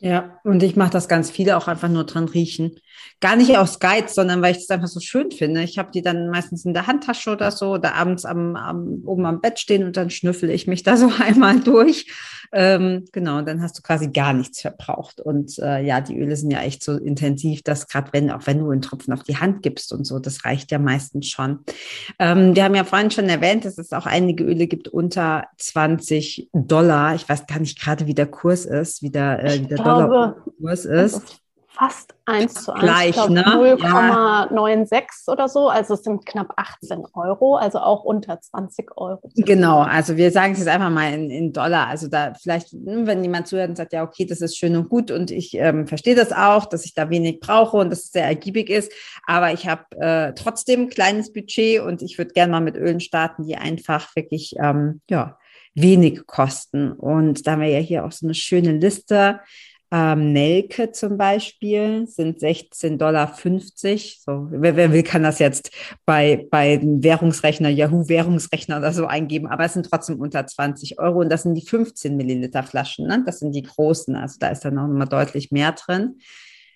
Ja, 0.00 0.38
und 0.44 0.62
ich 0.62 0.76
mache 0.76 0.90
das 0.90 1.08
ganz 1.08 1.30
viele 1.30 1.56
auch 1.56 1.66
einfach 1.66 1.88
nur 1.88 2.04
dran 2.04 2.28
riechen. 2.28 2.78
Gar 3.20 3.34
nicht 3.34 3.56
aus 3.56 3.80
Geiz, 3.80 4.14
sondern 4.14 4.42
weil 4.42 4.52
ich 4.52 4.58
es 4.58 4.70
einfach 4.70 4.86
so 4.86 5.00
schön 5.00 5.32
finde. 5.32 5.62
Ich 5.62 5.76
habe 5.76 5.90
die 5.90 6.02
dann 6.02 6.28
meistens 6.30 6.64
in 6.64 6.72
der 6.72 6.86
Handtasche 6.86 7.30
oder 7.30 7.50
so 7.50 7.72
oder 7.72 7.94
abends 7.94 8.24
am, 8.24 8.54
am, 8.54 9.02
oben 9.04 9.26
am 9.26 9.40
Bett 9.40 9.58
stehen 9.58 9.84
und 9.84 9.96
dann 9.96 10.10
schnüffel 10.10 10.50
ich 10.50 10.68
mich 10.68 10.84
da 10.84 10.96
so 10.96 11.10
einmal 11.20 11.58
durch. 11.60 12.06
Ähm, 12.52 13.04
genau, 13.12 13.42
dann 13.42 13.62
hast 13.62 13.78
du 13.78 13.82
quasi 13.82 14.08
gar 14.08 14.32
nichts 14.32 14.60
verbraucht. 14.60 15.20
Und 15.20 15.58
äh, 15.58 15.84
ja, 15.84 16.00
die 16.00 16.18
Öle 16.18 16.36
sind 16.36 16.50
ja 16.50 16.60
echt 16.60 16.82
so 16.82 16.96
intensiv, 16.96 17.62
dass 17.62 17.88
gerade 17.88 18.12
wenn, 18.12 18.30
auch 18.30 18.46
wenn 18.46 18.58
du 18.58 18.70
einen 18.70 18.82
Tropfen 18.82 19.12
auf 19.12 19.22
die 19.22 19.36
Hand 19.36 19.62
gibst 19.62 19.92
und 19.92 20.06
so, 20.06 20.18
das 20.18 20.44
reicht 20.44 20.70
ja 20.70 20.78
meistens 20.78 21.28
schon. 21.28 21.60
Ähm, 22.18 22.54
wir 22.54 22.64
haben 22.64 22.74
ja 22.74 22.84
vorhin 22.84 23.10
schon 23.10 23.28
erwähnt, 23.28 23.64
dass 23.64 23.78
es 23.78 23.92
auch 23.92 24.06
einige 24.06 24.44
Öle 24.44 24.66
gibt 24.66 24.88
unter 24.88 25.44
20 25.58 26.50
Dollar. 26.52 27.14
Ich 27.14 27.28
weiß 27.28 27.46
gar 27.46 27.58
nicht 27.58 27.80
gerade, 27.80 28.06
wie 28.06 28.14
der 28.14 28.26
Kurs 28.26 28.64
ist, 28.64 29.02
wie 29.02 29.10
der, 29.10 29.44
äh, 29.44 29.60
wie 29.60 29.66
der 29.66 29.78
Dollarkurs 29.78 30.84
ist 30.84 31.42
fast 31.78 32.14
1 32.24 32.54
zu 32.54 32.72
1, 32.72 32.82
Gleich, 32.82 33.12
glaub, 33.12 33.30
ne? 33.30 33.42
0,96 33.44 34.92
ja. 34.92 35.32
oder 35.32 35.48
so. 35.48 35.68
Also 35.68 35.94
es 35.94 36.02
sind 36.02 36.26
knapp 36.26 36.52
18 36.56 37.04
Euro, 37.14 37.56
also 37.56 37.78
auch 37.78 38.02
unter 38.02 38.40
20 38.40 38.96
Euro. 38.96 39.30
Genau, 39.36 39.80
also 39.80 40.16
wir 40.16 40.32
sagen 40.32 40.52
es 40.52 40.58
jetzt 40.58 40.68
einfach 40.68 40.90
mal 40.90 41.12
in, 41.12 41.30
in, 41.30 41.52
Dollar. 41.52 41.86
Also 41.86 42.08
da 42.08 42.34
vielleicht, 42.34 42.70
hm, 42.70 43.06
wenn 43.06 43.22
jemand 43.22 43.46
zuhört 43.46 43.68
und 43.70 43.76
sagt, 43.76 43.92
ja, 43.92 44.02
okay, 44.02 44.26
das 44.26 44.40
ist 44.40 44.58
schön 44.58 44.76
und 44.76 44.88
gut 44.88 45.10
und 45.10 45.30
ich 45.30 45.54
ähm, 45.54 45.86
verstehe 45.86 46.16
das 46.16 46.32
auch, 46.32 46.66
dass 46.66 46.84
ich 46.84 46.94
da 46.94 47.10
wenig 47.10 47.38
brauche 47.38 47.76
und 47.76 47.90
dass 47.90 48.04
es 48.04 48.10
sehr 48.10 48.24
ergiebig 48.24 48.70
ist, 48.70 48.92
aber 49.26 49.52
ich 49.52 49.68
habe 49.68 49.84
äh, 50.00 50.32
trotzdem 50.34 50.82
ein 50.82 50.90
kleines 50.90 51.32
Budget 51.32 51.80
und 51.80 52.02
ich 52.02 52.18
würde 52.18 52.32
gerne 52.32 52.52
mal 52.52 52.60
mit 52.60 52.76
Ölen 52.76 53.00
starten, 53.00 53.44
die 53.46 53.56
einfach 53.56 54.14
wirklich, 54.16 54.54
ähm, 54.60 55.00
ja, 55.08 55.38
wenig 55.74 56.26
kosten. 56.26 56.90
Und 56.90 57.46
da 57.46 57.52
haben 57.52 57.60
wir 57.60 57.68
ja 57.68 57.78
hier 57.78 58.04
auch 58.04 58.10
so 58.10 58.26
eine 58.26 58.34
schöne 58.34 58.72
Liste 58.72 59.38
ähm, 59.90 60.32
Nelke 60.32 60.92
zum 60.92 61.16
Beispiel 61.16 62.06
sind 62.06 62.40
16,50 62.40 62.98
Dollar. 62.98 63.34
So, 63.34 64.48
wer, 64.50 64.76
wer, 64.76 64.92
will, 64.92 65.02
kann 65.02 65.22
das 65.22 65.38
jetzt 65.38 65.70
bei, 66.04 66.46
bei 66.50 66.78
Währungsrechner, 66.82 67.70
Yahoo-Währungsrechner 67.70 68.78
oder 68.78 68.92
so 68.92 69.06
eingeben, 69.06 69.46
aber 69.46 69.64
es 69.64 69.72
sind 69.72 69.88
trotzdem 69.88 70.20
unter 70.20 70.46
20 70.46 70.98
Euro 70.98 71.20
und 71.20 71.30
das 71.30 71.44
sind 71.44 71.54
die 71.54 71.66
15 71.66 72.16
Milliliter 72.16 72.62
Flaschen. 72.62 73.06
Ne? 73.06 73.22
Das 73.24 73.38
sind 73.38 73.52
die 73.52 73.62
großen, 73.62 74.14
also 74.14 74.36
da 74.38 74.48
ist 74.48 74.64
dann 74.64 74.74
noch 74.74 74.88
mal 74.88 75.06
deutlich 75.06 75.50
mehr 75.50 75.72
drin. 75.72 76.18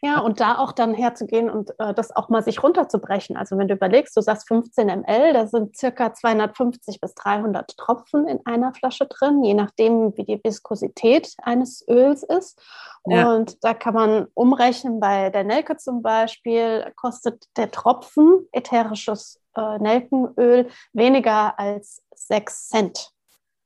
Ja, 0.05 0.19
und 0.19 0.41
da 0.41 0.59
auch 0.59 0.73
dann 0.73 0.95
herzugehen 0.95 1.49
und 1.49 1.79
äh, 1.79 1.95
das 1.95 2.15
auch 2.15 2.29
mal 2.29 2.43
sich 2.43 2.61
runterzubrechen. 2.61 3.37
Also 3.37 3.57
wenn 3.57 3.69
du 3.69 3.75
überlegst, 3.75 4.17
du 4.17 4.21
sagst 4.21 4.49
15 4.49 4.89
ml, 4.89 5.33
da 5.33 5.47
sind 5.47 5.77
circa 5.77 6.13
250 6.13 7.01
bis 7.01 7.15
300 7.15 7.77
Tropfen 7.77 8.27
in 8.27 8.45
einer 8.45 8.75
Flasche 8.75 9.07
drin, 9.07 9.45
je 9.45 9.55
nachdem, 9.55 10.17
wie 10.17 10.25
die 10.25 10.41
Viskosität 10.43 11.33
eines 11.41 11.87
Öls 11.89 12.25
ist. 12.25 12.61
Ja. 13.07 13.33
Und 13.33 13.63
da 13.63 13.75
kann 13.75 13.95
man 13.95 14.27
umrechnen, 14.35 14.99
bei 14.99 15.31
der 15.31 15.45
Nelke 15.45 15.77
zum 15.77 16.03
Beispiel 16.03 16.93
kostet 16.97 17.47
der 17.57 17.71
Tropfen 17.71 18.49
ätherisches 18.51 19.41
äh, 19.57 19.79
Nelkenöl 19.79 20.69
weniger 20.93 21.57
als 21.61 22.03
6 22.17 22.69
Cent. 22.71 23.13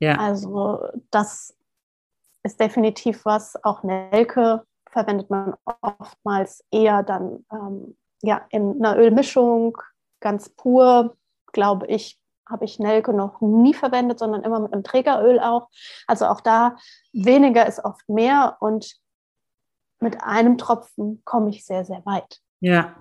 Ja. 0.00 0.16
Also 0.16 0.80
das 1.10 1.56
ist 2.42 2.60
definitiv 2.60 3.24
was, 3.24 3.56
auch 3.64 3.82
Nelke 3.82 4.66
verwendet 4.90 5.30
man 5.30 5.54
oftmals 5.82 6.64
eher 6.70 7.02
dann 7.02 7.44
ähm, 7.52 7.96
ja, 8.22 8.46
in 8.50 8.76
einer 8.82 8.96
Ölmischung, 8.98 9.76
ganz 10.20 10.48
pur, 10.48 11.16
glaube 11.52 11.86
ich, 11.86 12.18
habe 12.48 12.64
ich 12.64 12.78
Nelke 12.78 13.12
noch 13.12 13.40
nie 13.40 13.74
verwendet, 13.74 14.18
sondern 14.18 14.42
immer 14.42 14.60
mit 14.60 14.72
einem 14.72 14.84
Trägeröl 14.84 15.40
auch. 15.40 15.68
Also 16.06 16.26
auch 16.26 16.40
da 16.40 16.76
weniger 17.12 17.66
ist 17.66 17.84
oft 17.84 18.08
mehr 18.08 18.56
und 18.60 18.96
mit 20.00 20.22
einem 20.22 20.58
Tropfen 20.58 21.22
komme 21.24 21.50
ich 21.50 21.64
sehr, 21.64 21.84
sehr 21.84 22.04
weit. 22.06 22.40
Ja, 22.60 22.94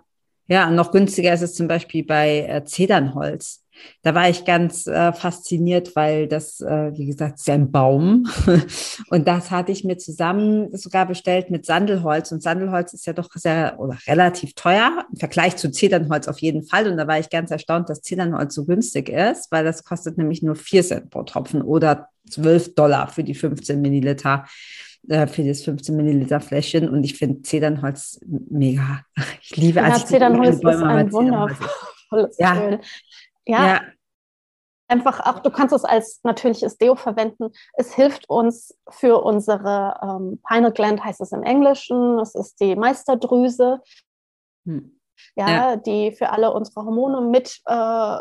ja, 0.47 0.69
noch 0.69 0.91
günstiger 0.91 1.33
ist 1.33 1.41
es 1.41 1.55
zum 1.55 1.67
Beispiel 1.67 2.05
bei 2.05 2.41
äh, 2.41 2.63
Zedernholz. 2.63 3.64
Da 4.01 4.15
war 4.15 4.29
ich 4.29 4.45
ganz 4.45 4.87
äh, 4.87 5.13
fasziniert, 5.13 5.95
weil 5.95 6.27
das, 6.27 6.61
äh, 6.61 6.91
wie 6.95 7.05
gesagt, 7.05 7.39
ist 7.39 7.47
ja 7.47 7.53
ein 7.55 7.71
Baum. 7.71 8.27
und 9.09 9.27
das 9.27 9.51
hatte 9.51 9.71
ich 9.71 9.83
mir 9.83 9.97
zusammen 9.97 10.75
sogar 10.75 11.05
bestellt 11.05 11.49
mit 11.49 11.65
Sandelholz. 11.65 12.31
Und 12.31 12.41
Sandelholz 12.41 12.93
ist 12.93 13.05
ja 13.05 13.13
doch 13.13 13.29
sehr 13.33 13.79
oder 13.79 13.97
relativ 14.07 14.53
teuer 14.53 15.05
im 15.11 15.17
Vergleich 15.17 15.55
zu 15.57 15.71
Zedernholz 15.71 16.27
auf 16.27 16.39
jeden 16.39 16.63
Fall. 16.63 16.89
Und 16.89 16.97
da 16.97 17.07
war 17.07 17.19
ich 17.19 17.29
ganz 17.29 17.51
erstaunt, 17.51 17.89
dass 17.89 18.01
Zedernholz 18.01 18.55
so 18.55 18.65
günstig 18.65 19.09
ist, 19.09 19.51
weil 19.51 19.63
das 19.63 19.83
kostet 19.83 20.17
nämlich 20.17 20.41
nur 20.41 20.55
4 20.55 20.83
Cent 20.83 21.09
pro 21.09 21.23
Tropfen 21.23 21.61
oder 21.61 22.09
12 22.29 22.75
Dollar 22.75 23.07
für 23.07 23.23
die 23.23 23.35
15 23.35 23.79
Milliliter 23.81 24.45
äh, 25.07 25.27
für 25.27 25.43
das 25.43 25.61
15 25.61 25.95
Milliliter 25.95 26.39
Fläschchen 26.39 26.89
und 26.89 27.03
ich 27.03 27.15
finde 27.15 27.41
Zedernholz 27.43 28.19
mega. 28.25 29.01
Ich 29.41 29.55
liebe 29.55 29.79
ja, 29.79 29.85
also 29.85 30.05
Zedernholz 30.05 30.55
ist 30.55 30.65
ein 30.65 31.11
wundervolles 31.11 32.37
ja. 32.39 32.69
Öl. 32.69 32.79
Ja. 33.45 33.67
ja. 33.67 33.81
Einfach 34.87 35.19
auch, 35.25 35.39
du 35.39 35.49
kannst 35.49 35.73
es 35.73 35.83
als 35.83 36.19
natürliches 36.23 36.77
Deo 36.77 36.95
verwenden. 36.95 37.51
Es 37.73 37.95
hilft 37.95 38.29
uns 38.29 38.77
für 38.89 39.23
unsere 39.23 39.99
ähm, 40.01 40.41
Pineal 40.47 40.71
Gland, 40.71 41.03
heißt 41.03 41.21
es 41.21 41.31
im 41.31 41.41
Englischen. 41.41 42.19
Es 42.19 42.35
ist 42.35 42.59
die 42.59 42.75
Meisterdrüse, 42.75 43.81
hm. 44.65 44.99
ja, 45.35 45.49
ja, 45.49 45.75
die 45.75 46.11
für 46.11 46.29
alle 46.29 46.53
unsere 46.53 46.85
Hormone 46.85 47.21
mit 47.21 47.61
äh, 47.65 48.17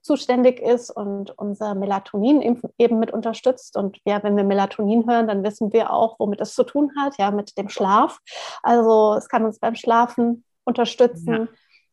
zuständig 0.00 0.60
ist 0.60 0.90
und 0.90 1.36
unser 1.38 1.74
Melatonin 1.74 2.60
eben 2.78 2.98
mit 2.98 3.12
unterstützt. 3.12 3.76
Und 3.76 3.98
ja, 4.04 4.22
wenn 4.22 4.36
wir 4.36 4.44
Melatonin 4.44 5.08
hören, 5.08 5.28
dann 5.28 5.44
wissen 5.44 5.72
wir 5.72 5.92
auch, 5.92 6.18
womit 6.18 6.40
es 6.40 6.54
zu 6.54 6.64
tun 6.64 6.90
hat, 6.98 7.18
ja, 7.18 7.30
mit 7.30 7.56
dem 7.56 7.68
Schlaf. 7.68 8.18
Also 8.62 9.14
es 9.14 9.28
kann 9.28 9.44
uns 9.44 9.58
beim 9.58 9.74
Schlafen 9.74 10.44
unterstützen. 10.64 11.32
Ja. 11.32 11.48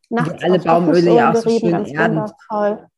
Nachts 0.09 0.43
alle 0.43 0.59
Baumöle 0.59 1.13
ja 1.13 1.31
auch 1.31 1.35
so 1.35 1.49
schön 1.49 1.85
erdend. 1.85 2.31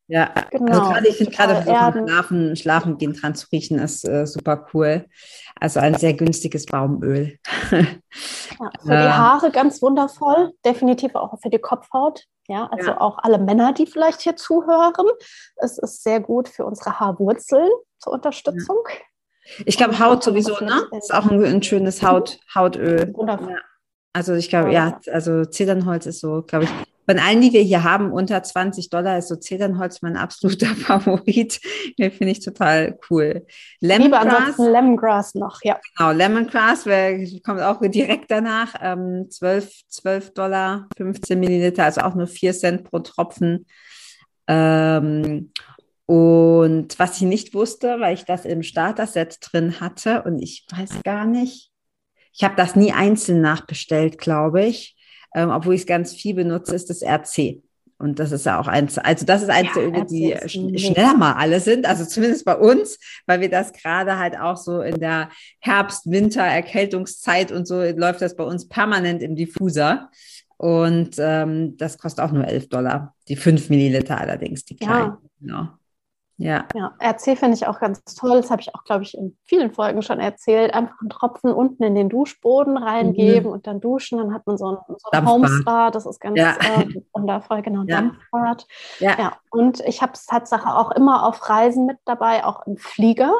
Ja, 0.08 0.30
also 0.34 0.48
genau. 0.50 0.72
Also 0.72 0.90
gerade, 0.90 1.08
ich 1.08 1.16
finde 1.16 1.32
gerade 1.32 1.62
Schlafen, 1.62 2.56
Schlafen 2.56 2.98
gehen 2.98 3.14
dran 3.14 3.34
zu 3.34 3.46
riechen, 3.50 3.78
ist 3.78 4.06
äh, 4.06 4.26
super 4.26 4.66
cool. 4.74 5.06
Also 5.58 5.80
ein 5.80 5.94
sehr 5.94 6.14
günstiges 6.14 6.66
Baumöl. 6.66 7.38
ja, 7.70 7.86
für 8.80 8.88
die 8.88 8.92
Haare 8.92 9.50
ganz 9.50 9.80
wundervoll, 9.80 10.52
definitiv 10.64 11.14
auch 11.14 11.38
für 11.40 11.50
die 11.50 11.58
Kopfhaut. 11.58 12.24
Ja, 12.48 12.66
also 12.66 12.90
ja. 12.90 13.00
auch 13.00 13.18
alle 13.18 13.38
Männer, 13.38 13.72
die 13.72 13.86
vielleicht 13.86 14.20
hier 14.20 14.36
zuhören. 14.36 15.06
Es 15.56 15.78
ist 15.78 16.02
sehr 16.02 16.20
gut 16.20 16.48
für 16.48 16.66
unsere 16.66 16.98
Haarwurzeln 16.98 17.70
zur 17.98 18.12
Unterstützung. 18.12 18.82
Ja. 18.88 19.64
Ich 19.64 19.76
glaube, 19.76 19.98
Haut 19.98 20.22
sowieso, 20.22 20.54
ne? 20.62 20.88
Ist 20.96 21.14
auch 21.14 21.30
ein, 21.30 21.42
ein 21.44 21.62
schönes 21.62 22.02
Haut, 22.02 22.38
Hautöl. 22.54 23.12
Wundervoll. 23.14 23.60
Also 24.12 24.34
ich 24.34 24.48
glaube, 24.50 24.72
ja, 24.72 25.00
also 25.10 25.44
Zedernholz 25.44 26.06
ist 26.06 26.20
so, 26.20 26.42
glaube 26.42 26.64
ich, 26.64 26.70
von 27.06 27.18
allen, 27.18 27.40
die 27.40 27.52
wir 27.52 27.62
hier 27.62 27.82
haben, 27.82 28.12
unter 28.12 28.42
20 28.42 28.88
Dollar 28.90 29.18
ist 29.18 29.28
so 29.28 29.36
Zedernholz 29.36 30.02
mein 30.02 30.16
absoluter 30.16 30.66
Favorit. 30.76 31.60
Finde 31.96 32.30
ich 32.30 32.40
total 32.40 32.98
cool. 33.10 33.46
Lemongrass. 33.80 34.58
Lemongrass 34.58 35.34
noch, 35.34 35.60
ja. 35.62 35.78
Genau, 35.96 36.12
Lemongrass 36.12 36.84
kommt 37.44 37.60
auch 37.60 37.80
direkt 37.80 38.30
danach. 38.30 38.74
Ähm, 38.80 39.26
12, 39.28 39.88
12 39.88 40.34
Dollar, 40.34 40.88
15 40.96 41.38
Milliliter, 41.38 41.84
also 41.84 42.02
auch 42.02 42.14
nur 42.14 42.26
4 42.26 42.52
Cent 42.52 42.84
pro 42.84 43.00
Tropfen. 43.00 43.66
Ähm, 44.46 45.52
und 46.06 46.98
was 46.98 47.16
ich 47.16 47.22
nicht 47.22 47.54
wusste, 47.54 47.98
weil 48.00 48.14
ich 48.14 48.24
das 48.24 48.44
im 48.44 48.62
Starter-Set 48.62 49.38
drin 49.40 49.80
hatte 49.80 50.22
und 50.22 50.40
ich 50.40 50.66
weiß 50.70 51.02
gar 51.04 51.26
nicht, 51.26 51.70
ich 52.34 52.44
habe 52.44 52.54
das 52.56 52.76
nie 52.76 52.92
einzeln 52.92 53.40
nachbestellt, 53.40 54.18
glaube 54.18 54.64
ich 54.64 54.96
ähm, 55.34 55.50
obwohl 55.50 55.74
ich 55.74 55.82
es 55.82 55.86
ganz 55.86 56.14
viel 56.14 56.34
benutze, 56.34 56.74
ist 56.74 56.90
das 56.90 57.02
RC. 57.02 57.62
Und 57.98 58.18
das 58.18 58.32
ist 58.32 58.46
ja 58.46 58.58
auch 58.58 58.66
eins, 58.66 58.98
also 58.98 59.24
das 59.24 59.42
ist 59.42 59.48
eins 59.48 59.68
ja, 59.68 59.74
der 59.74 59.88
Öle, 59.88 60.04
die 60.04 60.36
sch 60.46 60.58
schneller 60.84 61.14
mal 61.14 61.34
alle 61.34 61.60
sind, 61.60 61.86
also 61.86 62.04
zumindest 62.04 62.44
bei 62.44 62.56
uns, 62.56 62.98
weil 63.26 63.40
wir 63.40 63.48
das 63.48 63.72
gerade 63.72 64.18
halt 64.18 64.36
auch 64.36 64.56
so 64.56 64.80
in 64.80 64.98
der 64.98 65.28
Herbst-, 65.60 66.10
Winter-, 66.10 66.42
Erkältungszeit 66.42 67.52
und 67.52 67.68
so 67.68 67.80
läuft 67.80 68.20
das 68.20 68.34
bei 68.34 68.42
uns 68.42 68.68
permanent 68.68 69.22
im 69.22 69.36
Diffuser. 69.36 70.10
Und 70.56 71.16
ähm, 71.18 71.76
das 71.76 71.96
kostet 71.96 72.24
auch 72.24 72.32
nur 72.32 72.46
11 72.46 72.68
Dollar, 72.68 73.14
die 73.28 73.36
5 73.36 73.70
Milliliter 73.70 74.20
allerdings, 74.20 74.64
die 74.64 74.76
kleinen. 74.76 75.12
Ja. 75.12 75.18
Genau. 75.40 75.68
Ja. 76.42 76.66
ja, 76.74 76.92
RC 77.00 77.38
finde 77.38 77.54
ich 77.54 77.68
auch 77.68 77.78
ganz 77.78 78.02
toll. 78.16 78.36
Das 78.36 78.50
habe 78.50 78.60
ich 78.60 78.74
auch, 78.74 78.82
glaube 78.82 79.04
ich, 79.04 79.16
in 79.16 79.36
vielen 79.44 79.70
Folgen 79.70 80.02
schon 80.02 80.18
erzählt. 80.18 80.74
Einfach 80.74 81.00
einen 81.00 81.10
Tropfen 81.10 81.52
unten 81.52 81.84
in 81.84 81.94
den 81.94 82.08
Duschboden 82.08 82.76
reingeben 82.76 83.46
mhm. 83.46 83.52
und 83.52 83.66
dann 83.68 83.80
duschen. 83.80 84.18
Dann 84.18 84.34
hat 84.34 84.44
man 84.46 84.58
so 84.58 84.72
ein, 84.72 84.78
so 84.88 85.10
ein 85.12 85.28
Homespa. 85.28 85.92
Das 85.92 86.04
ist 86.04 86.20
ganz 86.20 86.36
ja. 86.36 86.56
äh, 86.56 86.88
wundervoll, 87.12 87.62
genau, 87.62 87.84
ja. 87.86 88.00
Dampfbad. 88.00 88.66
Ja. 88.98 89.18
ja. 89.18 89.32
Und 89.50 89.80
ich 89.80 90.02
habe 90.02 90.12
es 90.14 90.26
Tatsache 90.26 90.68
auch 90.74 90.90
immer 90.90 91.26
auf 91.26 91.48
Reisen 91.48 91.86
mit 91.86 91.98
dabei, 92.06 92.44
auch 92.44 92.66
im 92.66 92.76
Flieger. 92.76 93.32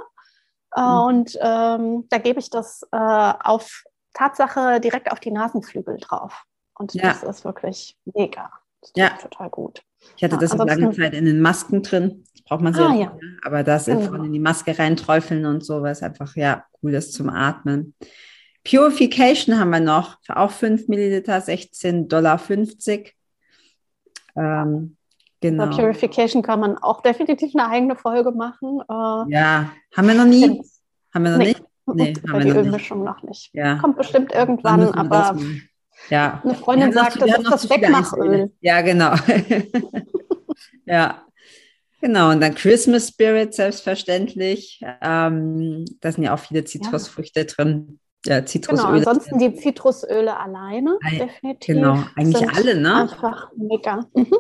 Äh, 0.77 0.81
mhm. 0.81 0.99
Und 0.99 1.39
ähm, 1.41 2.07
da 2.09 2.19
gebe 2.19 2.39
ich 2.39 2.51
das 2.51 2.87
äh, 2.93 2.97
auf 2.97 3.83
Tatsache 4.15 4.81
direkt 4.81 5.11
auf 5.11 5.19
die 5.19 5.33
Nasenflügel 5.33 5.97
drauf. 5.99 6.45
Und 6.79 6.95
ja. 6.95 7.09
das 7.09 7.25
ist 7.25 7.45
wirklich 7.45 7.97
mega. 8.05 8.51
Das 8.81 8.93
ja. 8.95 9.09
total 9.21 9.51
gut. 9.51 9.83
Ich 10.17 10.25
hatte 10.25 10.39
das 10.39 10.53
ja, 10.53 10.65
lange 10.65 10.91
Zeit 10.93 11.15
in 11.15 11.25
den 11.25 11.41
Masken 11.41 11.83
drin. 11.83 12.25
Braucht 12.53 12.65
man 12.65 12.75
sehr, 12.75 12.87
ah, 12.87 12.95
ja. 12.95 13.17
aber 13.45 13.63
das 13.63 13.87
genau. 13.87 14.13
in 14.25 14.31
die 14.31 14.39
Maske 14.39 14.79
reinträufeln 14.79 15.47
und 15.47 15.65
so, 15.65 15.81
weil 15.81 15.93
es 15.93 16.03
einfach 16.03 16.37
ja 16.37 16.67
cool 16.83 16.93
ist 16.93 17.15
zum 17.15 17.31
Atmen. 17.31 17.95
Purification 18.63 19.59
haben 19.59 19.71
wir 19.71 19.81
noch, 19.81 20.19
auch 20.29 20.51
5 20.51 20.87
Milliliter, 20.89 21.39
16,50 21.39 22.09
Dollar. 22.09 22.39
Ähm, 24.37 24.97
genau. 25.41 25.67
Bei 25.67 25.77
Purification 25.77 26.43
kann 26.43 26.61
man 26.61 26.77
auch 26.77 27.01
definitiv 27.01 27.55
eine 27.55 27.71
eigene 27.71 27.97
Folge 27.97 28.33
machen. 28.33 28.83
Äh, 28.87 29.33
ja, 29.33 29.71
haben 29.97 30.09
wir 30.09 30.15
noch 30.15 30.27
nie? 30.27 30.63
Haben 31.15 31.25
wir 31.25 31.31
noch 31.31 31.39
nee. 31.39 31.45
nicht? 31.47 31.63
Nee, 31.87 32.15
haben 32.29 32.39
wir 32.39 32.41
die 32.41 32.51
noch 32.51 32.57
Ölmischung 32.59 32.99
nicht. 32.99 33.07
noch 33.07 33.23
nicht. 33.23 33.51
Ja. 33.55 33.77
Kommt 33.77 33.97
bestimmt 33.97 34.31
irgendwann, 34.35 34.89
aber 34.93 35.39
ja. 36.11 36.43
Eine 36.45 36.55
Freundin 36.55 36.93
sagt, 36.93 37.19
das 37.19 37.31
ist 37.31 37.51
das 37.51 37.71
Wegmachöl. 37.71 38.53
Ja, 38.61 38.83
genau. 38.83 39.15
ja. 40.85 41.23
Genau, 42.03 42.31
und 42.31 42.41
dann 42.41 42.57
Christmas 42.57 43.09
Spirit 43.09 43.55
selbstverständlich. 43.55 44.81
Ähm, 45.01 45.85
da 46.01 46.11
sind 46.11 46.25
ja 46.25 46.35
auch 46.35 46.41
viele 46.41 46.65
Zitrusfrüchte 46.65 47.41
ja. 47.41 47.47
drin. 47.47 48.01
Ja, 48.27 48.45
Zitrusöle. 48.45 48.99
Genau, 48.99 49.11
ansonsten 49.11 49.39
die 49.39 49.55
Zitrusöle 49.55 50.37
alleine, 50.37 50.99
definitiv. 51.13 51.75
Genau, 51.77 52.03
eigentlich 52.17 52.49
alle, 52.49 52.75
ne? 52.75 53.03
Einfach 53.03 53.53
mega. 53.57 54.05
Mhm. 54.15 54.37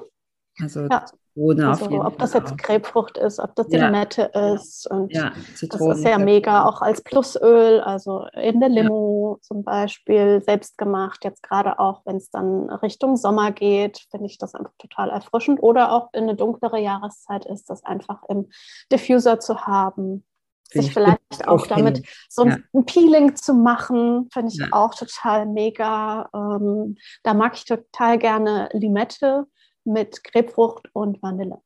Also 0.60 0.88
ja. 0.90 1.04
Zitrone 1.34 1.68
also, 1.68 2.04
ob 2.04 2.18
das 2.18 2.34
jetzt 2.34 2.58
Grapefrucht 2.58 3.16
ist, 3.16 3.38
ob 3.38 3.54
das 3.54 3.66
die 3.68 3.76
ja. 3.76 3.86
Limette 3.86 4.30
ist. 4.54 4.86
Und 4.90 5.12
ja, 5.12 5.32
Zitrone, 5.54 5.90
das 5.90 5.98
ist 5.98 6.04
ja 6.04 6.18
mega, 6.18 6.66
auch 6.66 6.82
als 6.82 7.02
Plusöl, 7.02 7.80
also 7.80 8.26
in 8.34 8.60
der 8.60 8.68
Limo 8.68 9.36
ja. 9.36 9.42
zum 9.42 9.64
Beispiel, 9.64 10.42
selbst 10.42 10.76
gemacht. 10.76 11.24
Jetzt 11.24 11.42
gerade 11.42 11.78
auch, 11.78 12.02
wenn 12.04 12.16
es 12.16 12.30
dann 12.30 12.68
Richtung 12.68 13.16
Sommer 13.16 13.50
geht, 13.50 14.06
finde 14.10 14.26
ich 14.26 14.36
das 14.36 14.54
einfach 14.54 14.72
total 14.78 15.08
erfrischend. 15.10 15.62
Oder 15.62 15.92
auch 15.92 16.10
in 16.12 16.24
eine 16.24 16.36
dunklere 16.36 16.80
Jahreszeit 16.80 17.46
ist 17.46 17.70
das 17.70 17.82
einfach 17.84 18.22
im 18.28 18.50
Diffuser 18.90 19.40
zu 19.40 19.62
haben. 19.62 20.24
Sich 20.70 20.92
vielleicht 20.92 21.48
auch 21.48 21.66
damit 21.66 22.02
so 22.30 22.42
ein 22.42 22.64
ja. 22.72 22.82
Peeling 22.86 23.36
zu 23.36 23.52
machen, 23.52 24.28
finde 24.32 24.52
ich 24.54 24.72
auch 24.72 24.94
total 24.94 25.44
mega. 25.44 26.30
Ähm, 26.34 26.96
da 27.22 27.34
mag 27.34 27.54
ich 27.56 27.66
total 27.66 28.18
gerne 28.18 28.70
Limette 28.72 29.46
mit 29.84 30.22
Grapefrucht 30.24 30.88
und 30.92 31.22
Vanille 31.22 31.60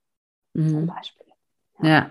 mhm. 0.55 0.69
zum 0.69 0.87
Beispiel. 0.87 1.27
Ja, 1.83 1.89
ja. 1.89 2.11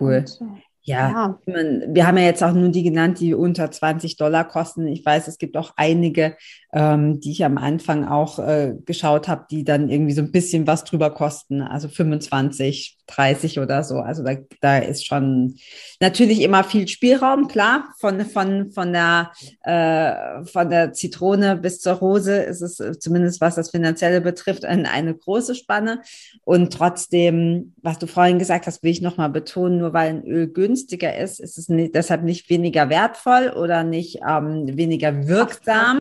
cool. 0.00 0.24
Und, 0.40 0.62
ja, 0.86 1.38
ja. 1.46 1.86
wir 1.88 2.06
haben 2.06 2.16
ja 2.16 2.24
jetzt 2.24 2.44
auch 2.44 2.52
nur 2.52 2.68
die 2.68 2.84
genannt, 2.84 3.18
die 3.18 3.34
unter 3.34 3.70
20 3.70 4.16
Dollar 4.16 4.46
kosten. 4.46 4.86
Ich 4.86 5.04
weiß, 5.04 5.26
es 5.26 5.38
gibt 5.38 5.56
auch 5.56 5.72
einige, 5.76 6.36
ähm, 6.72 7.20
die 7.20 7.32
ich 7.32 7.44
am 7.44 7.58
Anfang 7.58 8.06
auch 8.06 8.38
äh, 8.38 8.74
geschaut 8.84 9.26
habe, 9.26 9.46
die 9.50 9.64
dann 9.64 9.88
irgendwie 9.88 10.12
so 10.12 10.22
ein 10.22 10.30
bisschen 10.30 10.66
was 10.66 10.84
drüber 10.84 11.10
kosten, 11.10 11.60
also 11.60 11.88
25, 11.88 12.98
30 13.06 13.58
oder 13.60 13.82
so. 13.82 13.98
Also 13.98 14.22
da, 14.22 14.36
da 14.60 14.78
ist 14.78 15.06
schon 15.06 15.56
natürlich 16.00 16.40
immer 16.42 16.64
viel 16.64 16.86
Spielraum, 16.86 17.48
klar. 17.48 17.92
Von, 17.98 18.20
von, 18.26 18.70
von, 18.70 18.92
der, 18.92 19.32
äh, 19.62 20.44
von 20.44 20.70
der 20.70 20.92
Zitrone 20.92 21.56
bis 21.56 21.80
zur 21.80 21.94
Rose 21.94 22.36
ist 22.36 22.62
es 22.62 22.78
äh, 22.78 22.98
zumindest, 22.98 23.40
was 23.40 23.54
das 23.54 23.70
Finanzielle 23.70 24.20
betrifft, 24.20 24.64
eine, 24.64 24.90
eine 24.90 25.14
große 25.14 25.54
Spanne. 25.54 26.02
Und 26.44 26.72
trotzdem, 26.72 27.74
was 27.82 27.98
du 27.98 28.06
vorhin 28.06 28.38
gesagt 28.38 28.66
hast, 28.66 28.82
will 28.82 28.90
ich 28.90 29.00
nochmal 29.00 29.30
betonen, 29.30 29.78
nur 29.78 29.92
weil 29.92 30.10
ein 30.10 30.24
Öl 30.24 30.48
günstiger 30.76 31.16
ist, 31.16 31.40
ist 31.40 31.56
es 31.58 31.68
nicht, 31.68 31.94
deshalb 31.94 32.22
nicht 32.22 32.50
weniger 32.50 32.90
wertvoll 32.90 33.52
oder 33.56 33.82
nicht 33.82 34.20
ähm, 34.26 34.76
weniger 34.76 35.26
wirksam 35.26 35.98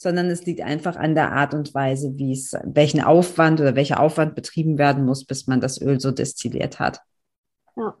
sondern 0.00 0.30
es 0.30 0.46
liegt 0.46 0.60
einfach 0.60 0.94
an 0.94 1.16
der 1.16 1.32
Art 1.32 1.54
und 1.54 1.74
Weise, 1.74 2.16
wie 2.16 2.32
es, 2.32 2.56
welchen 2.62 3.02
Aufwand 3.02 3.60
oder 3.60 3.74
welcher 3.74 3.98
Aufwand 4.00 4.36
betrieben 4.36 4.78
werden 4.78 5.04
muss, 5.04 5.24
bis 5.24 5.48
man 5.48 5.60
das 5.60 5.80
Öl 5.80 5.98
so 5.98 6.12
destilliert 6.12 6.78
hat. 6.78 7.00
Ja. 7.76 7.96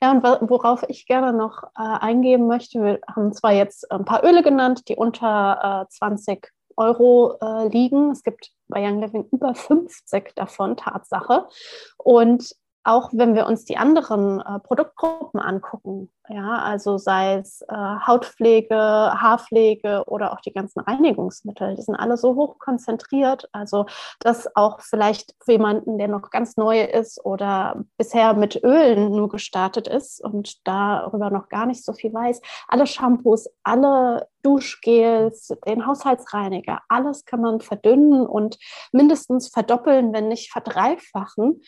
Ja, 0.00 0.12
und 0.12 0.22
worauf 0.22 0.84
ich 0.88 1.06
gerne 1.06 1.36
noch 1.36 1.64
äh, 1.76 1.82
eingehen 1.82 2.46
möchte, 2.46 2.82
wir 2.82 3.00
haben 3.06 3.32
zwar 3.32 3.52
jetzt 3.52 3.90
ein 3.90 4.04
paar 4.04 4.24
Öle 4.24 4.42
genannt, 4.42 4.88
die 4.88 4.96
unter 4.96 5.84
äh, 5.86 5.90
20 5.90 6.50
Euro 6.76 7.36
äh, 7.40 7.68
liegen. 7.68 8.12
Es 8.12 8.22
gibt 8.22 8.52
bei 8.68 8.80
Young 8.88 9.00
Living 9.00 9.28
über 9.30 9.54
50 9.54 10.34
davon, 10.34 10.76
Tatsache. 10.76 11.48
Und 11.98 12.54
auch 12.84 13.10
wenn 13.12 13.34
wir 13.34 13.46
uns 13.46 13.64
die 13.64 13.76
anderen 13.76 14.40
äh, 14.40 14.58
Produktgruppen 14.60 15.40
angucken, 15.40 16.10
ja, 16.28 16.58
also 16.58 16.98
sei 16.98 17.34
es 17.34 17.62
äh, 17.62 17.74
Hautpflege, 17.74 18.74
Haarpflege 18.76 20.04
oder 20.06 20.32
auch 20.32 20.40
die 20.40 20.52
ganzen 20.52 20.80
Reinigungsmittel, 20.80 21.74
die 21.74 21.82
sind 21.82 21.96
alle 21.96 22.16
so 22.16 22.34
hoch 22.34 22.58
konzentriert, 22.58 23.48
also 23.52 23.86
dass 24.20 24.54
auch 24.56 24.80
vielleicht 24.80 25.34
für 25.44 25.52
jemanden, 25.52 25.98
der 25.98 26.08
noch 26.08 26.30
ganz 26.30 26.56
neu 26.56 26.82
ist 26.82 27.24
oder 27.24 27.84
bisher 27.98 28.34
mit 28.34 28.62
Ölen 28.62 29.10
nur 29.10 29.28
gestartet 29.28 29.88
ist 29.88 30.22
und 30.22 30.66
darüber 30.66 31.30
noch 31.30 31.48
gar 31.48 31.66
nicht 31.66 31.84
so 31.84 31.92
viel 31.92 32.12
weiß, 32.12 32.40
alle 32.68 32.86
Shampoos, 32.86 33.48
alle 33.62 34.28
Duschgels, 34.42 35.52
den 35.66 35.86
Haushaltsreiniger, 35.86 36.80
alles 36.88 37.24
kann 37.24 37.40
man 37.40 37.60
verdünnen 37.60 38.26
und 38.26 38.58
mindestens 38.92 39.48
verdoppeln, 39.48 40.12
wenn 40.12 40.28
nicht 40.28 40.50
verdreifachen. 40.50 41.62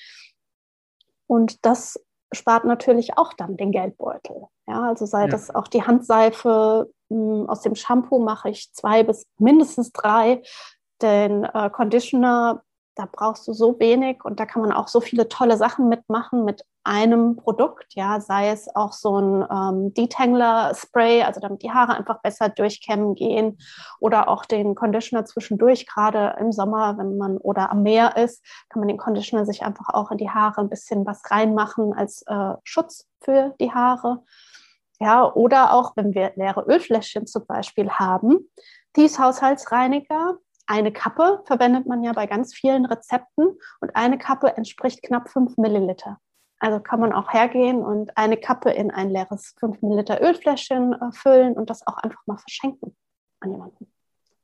Und 1.26 1.64
das 1.64 2.00
spart 2.32 2.64
natürlich 2.64 3.16
auch 3.16 3.32
dann 3.32 3.56
den 3.56 3.70
Geldbeutel. 3.70 4.46
Ja, 4.66 4.82
also 4.88 5.06
sei 5.06 5.22
ja. 5.22 5.28
das 5.28 5.54
auch 5.54 5.68
die 5.68 5.82
Handseife, 5.82 6.90
hm, 7.10 7.48
aus 7.48 7.60
dem 7.60 7.74
Shampoo 7.74 8.18
mache 8.18 8.50
ich 8.50 8.72
zwei 8.72 9.02
bis 9.02 9.26
mindestens 9.38 9.92
drei. 9.92 10.42
Den 11.02 11.44
äh, 11.44 11.70
Conditioner 11.70 12.62
da 12.94 13.08
brauchst 13.10 13.48
du 13.48 13.52
so 13.52 13.78
wenig 13.80 14.24
und 14.24 14.38
da 14.38 14.46
kann 14.46 14.62
man 14.62 14.72
auch 14.72 14.88
so 14.88 15.00
viele 15.00 15.28
tolle 15.28 15.56
Sachen 15.56 15.88
mitmachen 15.88 16.44
mit 16.44 16.64
einem 16.84 17.36
Produkt, 17.36 17.94
ja, 17.94 18.20
sei 18.20 18.50
es 18.50 18.74
auch 18.76 18.92
so 18.92 19.18
ein 19.18 19.46
ähm, 19.50 19.94
Detangler-Spray, 19.94 21.22
also 21.22 21.40
damit 21.40 21.62
die 21.62 21.72
Haare 21.72 21.94
einfach 21.94 22.20
besser 22.20 22.50
durchkämmen 22.50 23.14
gehen 23.14 23.58
oder 24.00 24.28
auch 24.28 24.44
den 24.44 24.74
Conditioner 24.74 25.24
zwischendurch, 25.24 25.86
gerade 25.86 26.36
im 26.38 26.52
Sommer, 26.52 26.98
wenn 26.98 27.16
man 27.16 27.38
oder 27.38 27.70
am 27.70 27.82
Meer 27.82 28.16
ist, 28.16 28.44
kann 28.68 28.80
man 28.80 28.88
den 28.88 28.98
Conditioner 28.98 29.46
sich 29.46 29.62
einfach 29.62 29.88
auch 29.94 30.10
in 30.10 30.18
die 30.18 30.30
Haare 30.30 30.60
ein 30.60 30.68
bisschen 30.68 31.06
was 31.06 31.22
reinmachen 31.30 31.94
als 31.94 32.22
äh, 32.26 32.54
Schutz 32.64 33.08
für 33.20 33.54
die 33.60 33.72
Haare. 33.72 34.22
Ja, 35.00 35.32
oder 35.32 35.72
auch, 35.72 35.96
wenn 35.96 36.14
wir 36.14 36.32
leere 36.36 36.64
Ölfläschchen 36.68 37.26
zum 37.26 37.46
Beispiel 37.46 37.90
haben, 37.90 38.50
dies 38.94 39.18
Haushaltsreiniger, 39.18 40.38
eine 40.66 40.92
Kappe 40.92 41.42
verwendet 41.44 41.86
man 41.86 42.02
ja 42.02 42.12
bei 42.12 42.26
ganz 42.26 42.54
vielen 42.54 42.86
Rezepten 42.86 43.58
und 43.80 43.96
eine 43.96 44.18
Kappe 44.18 44.56
entspricht 44.56 45.02
knapp 45.02 45.28
5 45.28 45.56
Milliliter. 45.58 46.18
Also 46.58 46.80
kann 46.80 47.00
man 47.00 47.12
auch 47.12 47.32
hergehen 47.32 47.82
und 47.82 48.16
eine 48.16 48.36
Kappe 48.36 48.70
in 48.70 48.90
ein 48.90 49.10
leeres 49.10 49.54
5 49.60 49.82
Milliliter 49.82 50.22
Ölfläschchen 50.22 50.94
äh, 50.94 51.12
füllen 51.12 51.54
und 51.54 51.68
das 51.68 51.86
auch 51.86 51.98
einfach 51.98 52.20
mal 52.26 52.38
verschenken 52.38 52.96
an 53.40 53.50
jemanden. 53.50 53.92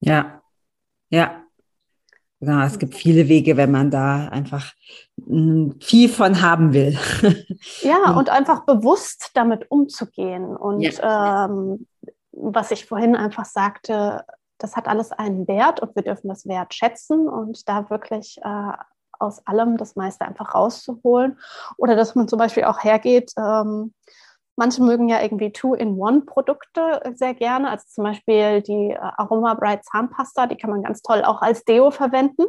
Ja, 0.01 0.43
ja. 1.09 1.43
Ja, 2.43 2.65
es 2.65 2.79
gibt 2.79 2.95
viele 2.95 3.29
Wege, 3.29 3.59
wenn 3.59 3.71
man 3.71 3.91
da 3.91 4.29
einfach 4.29 4.73
hm, 5.27 5.77
viel 5.81 6.09
von 6.09 6.41
haben 6.43 6.73
will. 6.73 6.99
Ja, 7.83 8.13
und 8.17 8.31
einfach 8.31 8.65
bewusst 8.65 9.33
damit 9.35 9.71
umzugehen. 9.71 10.57
Und 10.57 10.81
ja. 10.81 11.45
ähm, 11.45 11.87
was 12.33 12.71
ich 12.71 12.87
vorhin 12.87 13.15
einfach 13.15 13.45
sagte, 13.45 14.25
das 14.63 14.77
hat 14.77 14.89
alles 14.89 15.13
einen 15.13 15.49
Wert 15.49 15.81
und 15.81 15.95
wir 15.97 16.03
dürfen 16.03 16.29
das 16.29 16.47
Wert 16.47 16.75
schätzen 16.75 17.29
und 17.29 17.69
da 17.69 17.91
wirklich 17.91 18.39
äh, 18.43 18.73
aus 19.19 19.47
allem 19.47 19.77
das 19.77 19.97
meiste 19.97 20.25
einfach 20.25 20.55
rauszuholen. 20.55 21.39
Oder 21.77 21.97
dass 21.97 22.15
man 22.15 22.29
zum 22.29 22.39
Beispiel 22.39 22.65
auch 22.65 22.83
hergeht, 22.83 23.33
ähm, 23.37 23.95
manche 24.57 24.83
mögen 24.83 25.09
ja 25.09 25.21
irgendwie 25.23 25.53
Two-in-One-Produkte 25.53 27.15
sehr 27.15 27.35
gerne, 27.35 27.71
also 27.71 27.85
zum 27.89 28.05
Beispiel 28.05 28.63
die 28.63 28.91
äh, 28.91 28.99
Aroma 28.99 29.55
Bright 29.55 29.85
Zahnpasta, 29.85 30.47
die 30.47 30.57
kann 30.57 30.71
man 30.71 30.83
ganz 30.83 31.03
toll 31.03 31.25
auch 31.25 31.43
als 31.43 31.65
Deo 31.65 31.91
verwenden. 31.91 32.47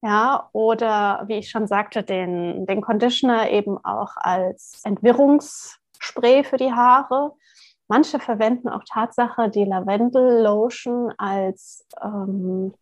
Ja, 0.00 0.48
oder 0.52 1.24
wie 1.26 1.38
ich 1.38 1.50
schon 1.50 1.66
sagte, 1.66 2.04
den, 2.04 2.66
den 2.66 2.80
Conditioner 2.82 3.50
eben 3.50 3.84
auch 3.84 4.12
als 4.16 4.80
Entwirrungsspray 4.84 6.44
für 6.44 6.56
die 6.56 6.72
Haare. 6.72 7.32
Manche 7.88 8.18
verwenden 8.20 8.68
auch 8.68 8.84
Tatsache 8.84 9.48
die 9.48 9.64
Lavendel-Lotion 9.64 11.14
als, 11.16 11.86
ähm, 12.02 12.74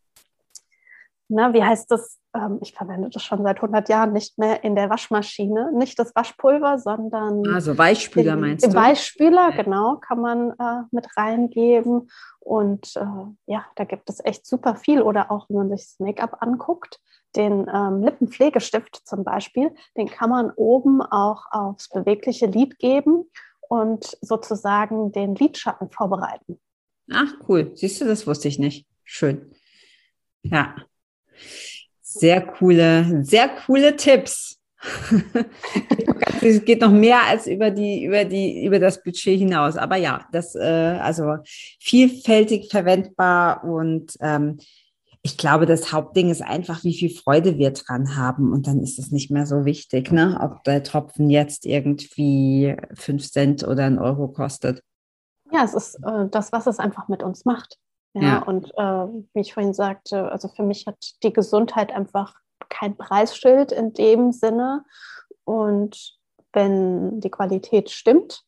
na, 1.29 1.53
wie 1.55 1.63
heißt 1.63 1.91
das? 1.91 2.19
Ähm, 2.35 2.59
ich 2.61 2.75
verwende 2.75 3.09
das 3.09 3.23
schon 3.23 3.43
seit 3.45 3.57
100 3.57 3.89
Jahren 3.89 4.13
nicht 4.13 4.37
mehr 4.37 4.65
in 4.65 4.75
der 4.75 4.91
Waschmaschine. 4.91 5.73
Nicht 5.73 5.99
das 5.99 6.15
Waschpulver, 6.15 6.79
sondern. 6.79 7.47
Also 7.55 7.79
Weichspüler 7.79 8.33
den, 8.33 8.41
meinst 8.41 8.67
du? 8.67 8.75
Weichspüler, 8.75 9.53
genau, 9.53 9.97
kann 9.97 10.21
man 10.21 10.51
äh, 10.51 10.83
mit 10.91 11.07
reingeben. 11.17 12.11
Und 12.41 12.97
äh, 12.97 13.51
ja, 13.53 13.65
da 13.77 13.85
gibt 13.85 14.11
es 14.11 14.25
echt 14.25 14.45
super 14.45 14.75
viel. 14.75 15.03
Oder 15.03 15.31
auch, 15.31 15.49
wenn 15.49 15.57
man 15.57 15.71
sich 15.71 15.87
das 15.87 16.01
Make-up 16.01 16.43
anguckt, 16.43 17.01
den 17.37 17.71
ähm, 17.73 18.03
Lippenpflegestift 18.03 19.07
zum 19.07 19.23
Beispiel, 19.23 19.73
den 19.97 20.09
kann 20.09 20.31
man 20.31 20.51
oben 20.57 21.03
auch 21.03 21.45
aufs 21.51 21.89
bewegliche 21.89 22.47
Lid 22.47 22.79
geben 22.79 23.27
und 23.69 24.17
sozusagen 24.21 25.13
den 25.13 25.35
Lidschatten 25.35 25.91
vorbereiten. 25.91 26.59
Ach, 27.13 27.33
cool. 27.49 27.71
Siehst 27.75 28.01
du, 28.01 28.05
das 28.05 28.27
wusste 28.27 28.49
ich 28.49 28.59
nicht. 28.59 28.87
Schön. 29.05 29.53
Ja. 30.43 30.77
Sehr 32.03 32.41
coole, 32.41 33.25
sehr 33.25 33.49
coole 33.49 33.97
Tipps. 33.97 34.59
es 36.41 36.65
geht 36.65 36.81
noch 36.81 36.91
mehr 36.91 37.23
als 37.25 37.47
über 37.47 37.71
die, 37.71 38.05
über 38.05 38.25
die, 38.25 38.65
über 38.65 38.79
das 38.79 39.03
Budget 39.03 39.39
hinaus. 39.39 39.77
Aber 39.77 39.97
ja, 39.97 40.27
das, 40.33 40.55
äh, 40.55 40.99
also 41.01 41.37
vielfältig 41.81 42.71
verwendbar 42.71 43.65
und 43.65 44.17
ähm, 44.21 44.59
ich 45.27 45.37
glaube, 45.37 45.67
das 45.67 45.93
Hauptding 45.93 46.31
ist 46.31 46.41
einfach, 46.41 46.85
wie 46.85 46.97
viel 46.97 47.11
Freude 47.11 47.59
wir 47.59 47.73
dran 47.73 48.17
haben. 48.17 48.53
Und 48.53 48.69
dann 48.69 48.81
ist 48.81 48.97
es 48.97 49.11
nicht 49.11 49.29
mehr 49.29 49.45
so 49.45 49.65
wichtig, 49.65 50.13
ne? 50.13 50.39
ob 50.41 50.63
der 50.63 50.85
Tropfen 50.85 51.31
jetzt 51.31 51.67
irgendwie 51.67 52.77
fünf 52.95 53.29
Cent 53.29 53.67
oder 53.67 53.87
ein 53.87 53.99
Euro 53.99 54.29
kostet. 54.29 54.85
Ja, 55.51 55.65
es 55.65 55.75
ist 55.75 55.97
äh, 55.97 56.29
das, 56.31 56.53
was 56.53 56.69
es 56.69 56.79
einfach 56.79 57.09
mit 57.09 57.25
uns 57.25 57.45
macht. 57.45 57.77
Ja, 58.15 58.23
ja. 58.23 58.43
und 58.45 58.67
äh, 58.77 59.23
wie 59.35 59.41
ich 59.41 59.53
vorhin 59.53 59.75
sagte, 59.75 60.31
also 60.31 60.47
für 60.47 60.63
mich 60.63 60.87
hat 60.87 60.97
die 61.25 61.33
Gesundheit 61.33 61.93
einfach 61.93 62.37
kein 62.69 62.97
Preisschild 62.97 63.73
in 63.73 63.93
dem 63.95 64.31
Sinne. 64.31 64.85
Und 65.43 66.21
wenn 66.53 67.21
die 67.21 67.31
Qualität 67.31 67.91
stimmt, 67.91 68.45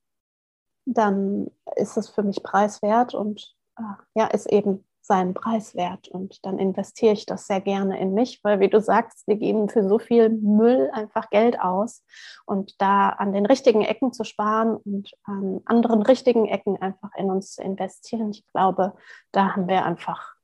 dann 0.87 1.49
ist 1.75 1.97
es 1.97 2.09
für 2.09 2.23
mich 2.23 2.45
preiswert 2.45 3.15
und 3.15 3.57
äh, 3.77 3.83
ja, 4.15 4.29
ist 4.29 4.47
eben 4.47 4.85
seinen 5.09 5.35
Preis 5.35 5.75
wert. 5.75 6.07
Und 6.07 6.45
dann 6.45 6.59
investiere 6.59 7.15
ich 7.15 7.27
das 7.27 7.47
sehr 7.47 7.61
gerne 7.61 7.99
in 7.99 8.15
mich, 8.15 8.41
weil, 8.45 8.61
wie 8.61 8.69
du 8.69 8.81
sagst, 8.81 9.27
wir 9.27 9.37
geben 9.37 9.69
für 9.69 9.89
so 9.89 9.99
viel 9.99 10.29
Müll 10.29 10.91
einfach 10.93 11.31
Geld 11.31 11.61
aus. 11.61 12.05
Und 12.47 12.81
da 12.81 13.09
an 13.09 13.33
den 13.33 13.47
richtigen 13.47 13.83
Ecken 13.83 14.13
zu 14.13 14.23
sparen 14.23 14.77
und 14.77 15.11
an 15.25 15.61
anderen 15.65 16.03
richtigen 16.03 16.47
Ecken 16.47 16.81
einfach 16.81 17.11
in 17.17 17.31
uns 17.31 17.55
zu 17.55 17.63
investieren, 17.63 18.31
ich 18.31 18.47
glaube, 18.53 18.95
da 19.33 19.57
haben 19.57 19.67
wir 19.67 19.85
einfach 19.85 20.35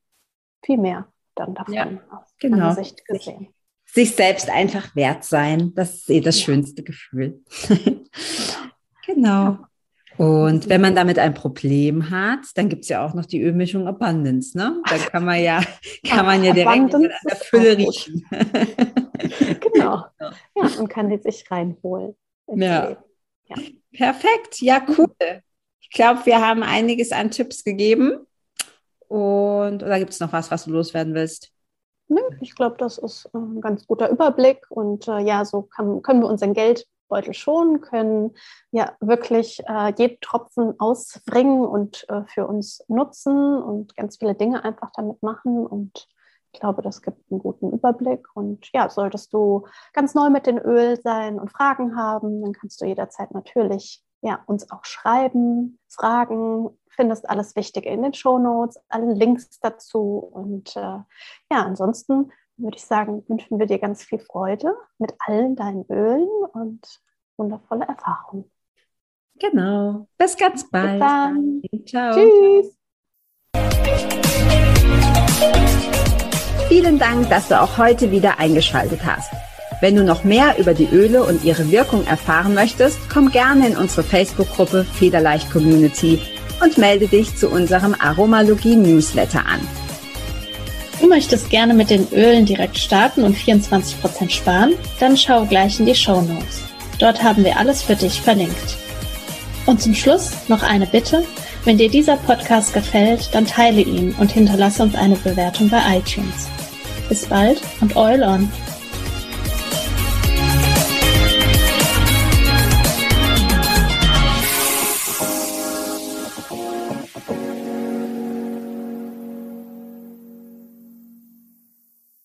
viel 0.64 0.78
mehr 0.78 1.06
dann 1.34 1.54
davon 1.54 1.74
ja, 1.74 1.86
aus 2.10 2.34
genau. 2.38 2.72
Sicht 2.72 3.04
gesehen. 3.04 3.48
Sich 3.84 4.16
selbst 4.16 4.48
einfach 4.48 4.96
wert 4.96 5.24
sein, 5.24 5.74
das 5.74 5.94
ist 5.94 6.10
eh 6.10 6.20
das 6.20 6.40
schönste 6.40 6.82
Gefühl. 6.82 7.44
genau. 9.06 9.58
Und 10.16 10.68
wenn 10.68 10.80
man 10.80 10.94
damit 10.94 11.18
ein 11.18 11.34
Problem 11.34 12.10
hat, 12.10 12.40
dann 12.54 12.68
gibt 12.68 12.84
es 12.84 12.88
ja 12.88 13.04
auch 13.04 13.14
noch 13.14 13.26
die 13.26 13.42
Ölmischung 13.42 13.88
Abundance, 13.88 14.56
ne? 14.56 14.80
Dann 14.88 15.00
kann 15.00 15.24
man 15.24 15.42
ja, 15.42 15.60
kann 16.08 16.24
man 16.24 16.44
ja 16.44 16.52
direkt 16.52 16.94
in 16.94 17.02
der 17.02 17.36
Fülle 17.36 17.76
riechen. 17.76 18.24
genau. 19.60 20.04
Ja, 20.54 20.78
und 20.78 20.88
kann 20.88 21.08
die 21.08 21.18
sich 21.18 21.50
reinholen. 21.50 22.14
Ja. 22.46 22.96
ja. 23.46 23.56
Perfekt. 23.92 24.60
Ja, 24.60 24.84
cool. 24.96 25.12
Ich 25.80 25.90
glaube, 25.90 26.26
wir 26.26 26.40
haben 26.40 26.62
einiges 26.62 27.12
an 27.12 27.30
Tipps 27.30 27.64
gegeben. 27.64 28.26
Und 29.08 29.82
oder 29.82 29.98
gibt 29.98 30.12
es 30.12 30.20
noch 30.20 30.32
was, 30.32 30.50
was 30.50 30.64
du 30.64 30.70
loswerden 30.70 31.14
willst? 31.14 31.50
Ich 32.40 32.54
glaube, 32.54 32.76
das 32.78 32.98
ist 32.98 33.28
ein 33.34 33.60
ganz 33.60 33.86
guter 33.86 34.10
Überblick. 34.10 34.64
Und 34.68 35.08
äh, 35.08 35.20
ja, 35.20 35.44
so 35.44 35.62
kann, 35.62 36.02
können 36.02 36.20
wir 36.20 36.28
unser 36.28 36.48
Geld 36.48 36.86
Beutel 37.08 37.34
schonen, 37.34 37.80
können 37.80 38.34
ja 38.70 38.92
wirklich 39.00 39.62
äh, 39.66 39.92
jeden 39.96 40.20
Tropfen 40.20 40.78
ausbringen 40.78 41.64
und 41.64 42.08
äh, 42.08 42.22
für 42.26 42.46
uns 42.46 42.84
nutzen 42.88 43.62
und 43.62 43.96
ganz 43.96 44.18
viele 44.18 44.34
Dinge 44.34 44.64
einfach 44.64 44.90
damit 44.94 45.22
machen. 45.22 45.66
Und 45.66 46.08
ich 46.52 46.60
glaube, 46.60 46.82
das 46.82 47.02
gibt 47.02 47.30
einen 47.30 47.40
guten 47.40 47.72
Überblick. 47.72 48.26
Und 48.34 48.70
ja, 48.72 48.88
solltest 48.88 49.32
du 49.32 49.66
ganz 49.92 50.14
neu 50.14 50.30
mit 50.30 50.46
den 50.46 50.58
Öl 50.58 51.00
sein 51.00 51.38
und 51.38 51.52
Fragen 51.52 51.96
haben, 51.96 52.42
dann 52.42 52.52
kannst 52.52 52.80
du 52.80 52.86
jederzeit 52.86 53.32
natürlich 53.32 54.04
ja, 54.22 54.42
uns 54.46 54.70
auch 54.70 54.84
schreiben, 54.84 55.78
fragen, 55.88 56.70
findest 56.88 57.28
alles 57.28 57.56
Wichtige 57.56 57.90
in 57.90 58.02
den 58.02 58.14
Show 58.14 58.38
Notes, 58.38 58.80
alle 58.88 59.12
Links 59.12 59.60
dazu. 59.60 60.18
Und 60.32 60.74
äh, 60.76 60.80
ja, 60.80 61.04
ansonsten 61.50 62.32
würde 62.56 62.76
ich 62.76 62.84
sagen, 62.84 63.24
wünschen 63.28 63.58
wir 63.58 63.66
dir 63.66 63.78
ganz 63.78 64.02
viel 64.04 64.18
Freude 64.18 64.74
mit 64.98 65.12
allen 65.18 65.56
deinen 65.56 65.84
Ölen 65.90 66.28
und 66.52 67.00
wundervolle 67.36 67.86
Erfahrungen. 67.86 68.50
Genau. 69.40 70.06
Bis 70.16 70.36
ganz 70.36 70.70
bald. 70.70 70.92
Bis 70.92 71.00
dann. 71.00 71.62
Ciao. 71.86 72.14
Tschüss. 72.14 72.78
Vielen 76.68 76.98
Dank, 76.98 77.28
dass 77.28 77.48
du 77.48 77.60
auch 77.60 77.78
heute 77.78 78.10
wieder 78.10 78.38
eingeschaltet 78.38 79.00
hast. 79.04 79.30
Wenn 79.80 79.96
du 79.96 80.04
noch 80.04 80.24
mehr 80.24 80.56
über 80.58 80.72
die 80.72 80.86
Öle 80.86 81.24
und 81.24 81.44
ihre 81.44 81.70
Wirkung 81.70 82.06
erfahren 82.06 82.54
möchtest, 82.54 82.98
komm 83.12 83.30
gerne 83.30 83.68
in 83.68 83.76
unsere 83.76 84.02
Facebook-Gruppe 84.02 84.84
Federleicht 84.84 85.50
Community 85.50 86.20
und 86.62 86.78
melde 86.78 87.08
dich 87.08 87.36
zu 87.36 87.50
unserem 87.50 87.94
Aromalogie-Newsletter 87.98 89.44
an. 89.44 89.60
Du 91.04 91.10
möchtest 91.10 91.50
gerne 91.50 91.74
mit 91.74 91.90
den 91.90 92.08
Ölen 92.14 92.46
direkt 92.46 92.78
starten 92.78 93.24
und 93.24 93.36
24% 93.36 94.30
sparen? 94.30 94.72
Dann 94.98 95.18
schau 95.18 95.44
gleich 95.44 95.78
in 95.78 95.84
die 95.84 95.94
Show 95.94 96.22
Notes. 96.22 96.62
Dort 96.98 97.22
haben 97.22 97.44
wir 97.44 97.58
alles 97.58 97.82
für 97.82 97.94
dich 97.94 98.22
verlinkt. 98.22 98.78
Und 99.66 99.82
zum 99.82 99.94
Schluss 99.94 100.30
noch 100.48 100.62
eine 100.62 100.86
Bitte. 100.86 101.22
Wenn 101.66 101.76
dir 101.76 101.90
dieser 101.90 102.16
Podcast 102.16 102.72
gefällt, 102.72 103.28
dann 103.34 103.46
teile 103.46 103.82
ihn 103.82 104.14
und 104.18 104.32
hinterlasse 104.32 104.82
uns 104.82 104.94
eine 104.94 105.16
Bewertung 105.16 105.68
bei 105.68 105.82
iTunes. 105.98 106.48
Bis 107.10 107.26
bald 107.26 107.60
und 107.82 107.94
Oil 107.96 108.22
on! 108.22 108.50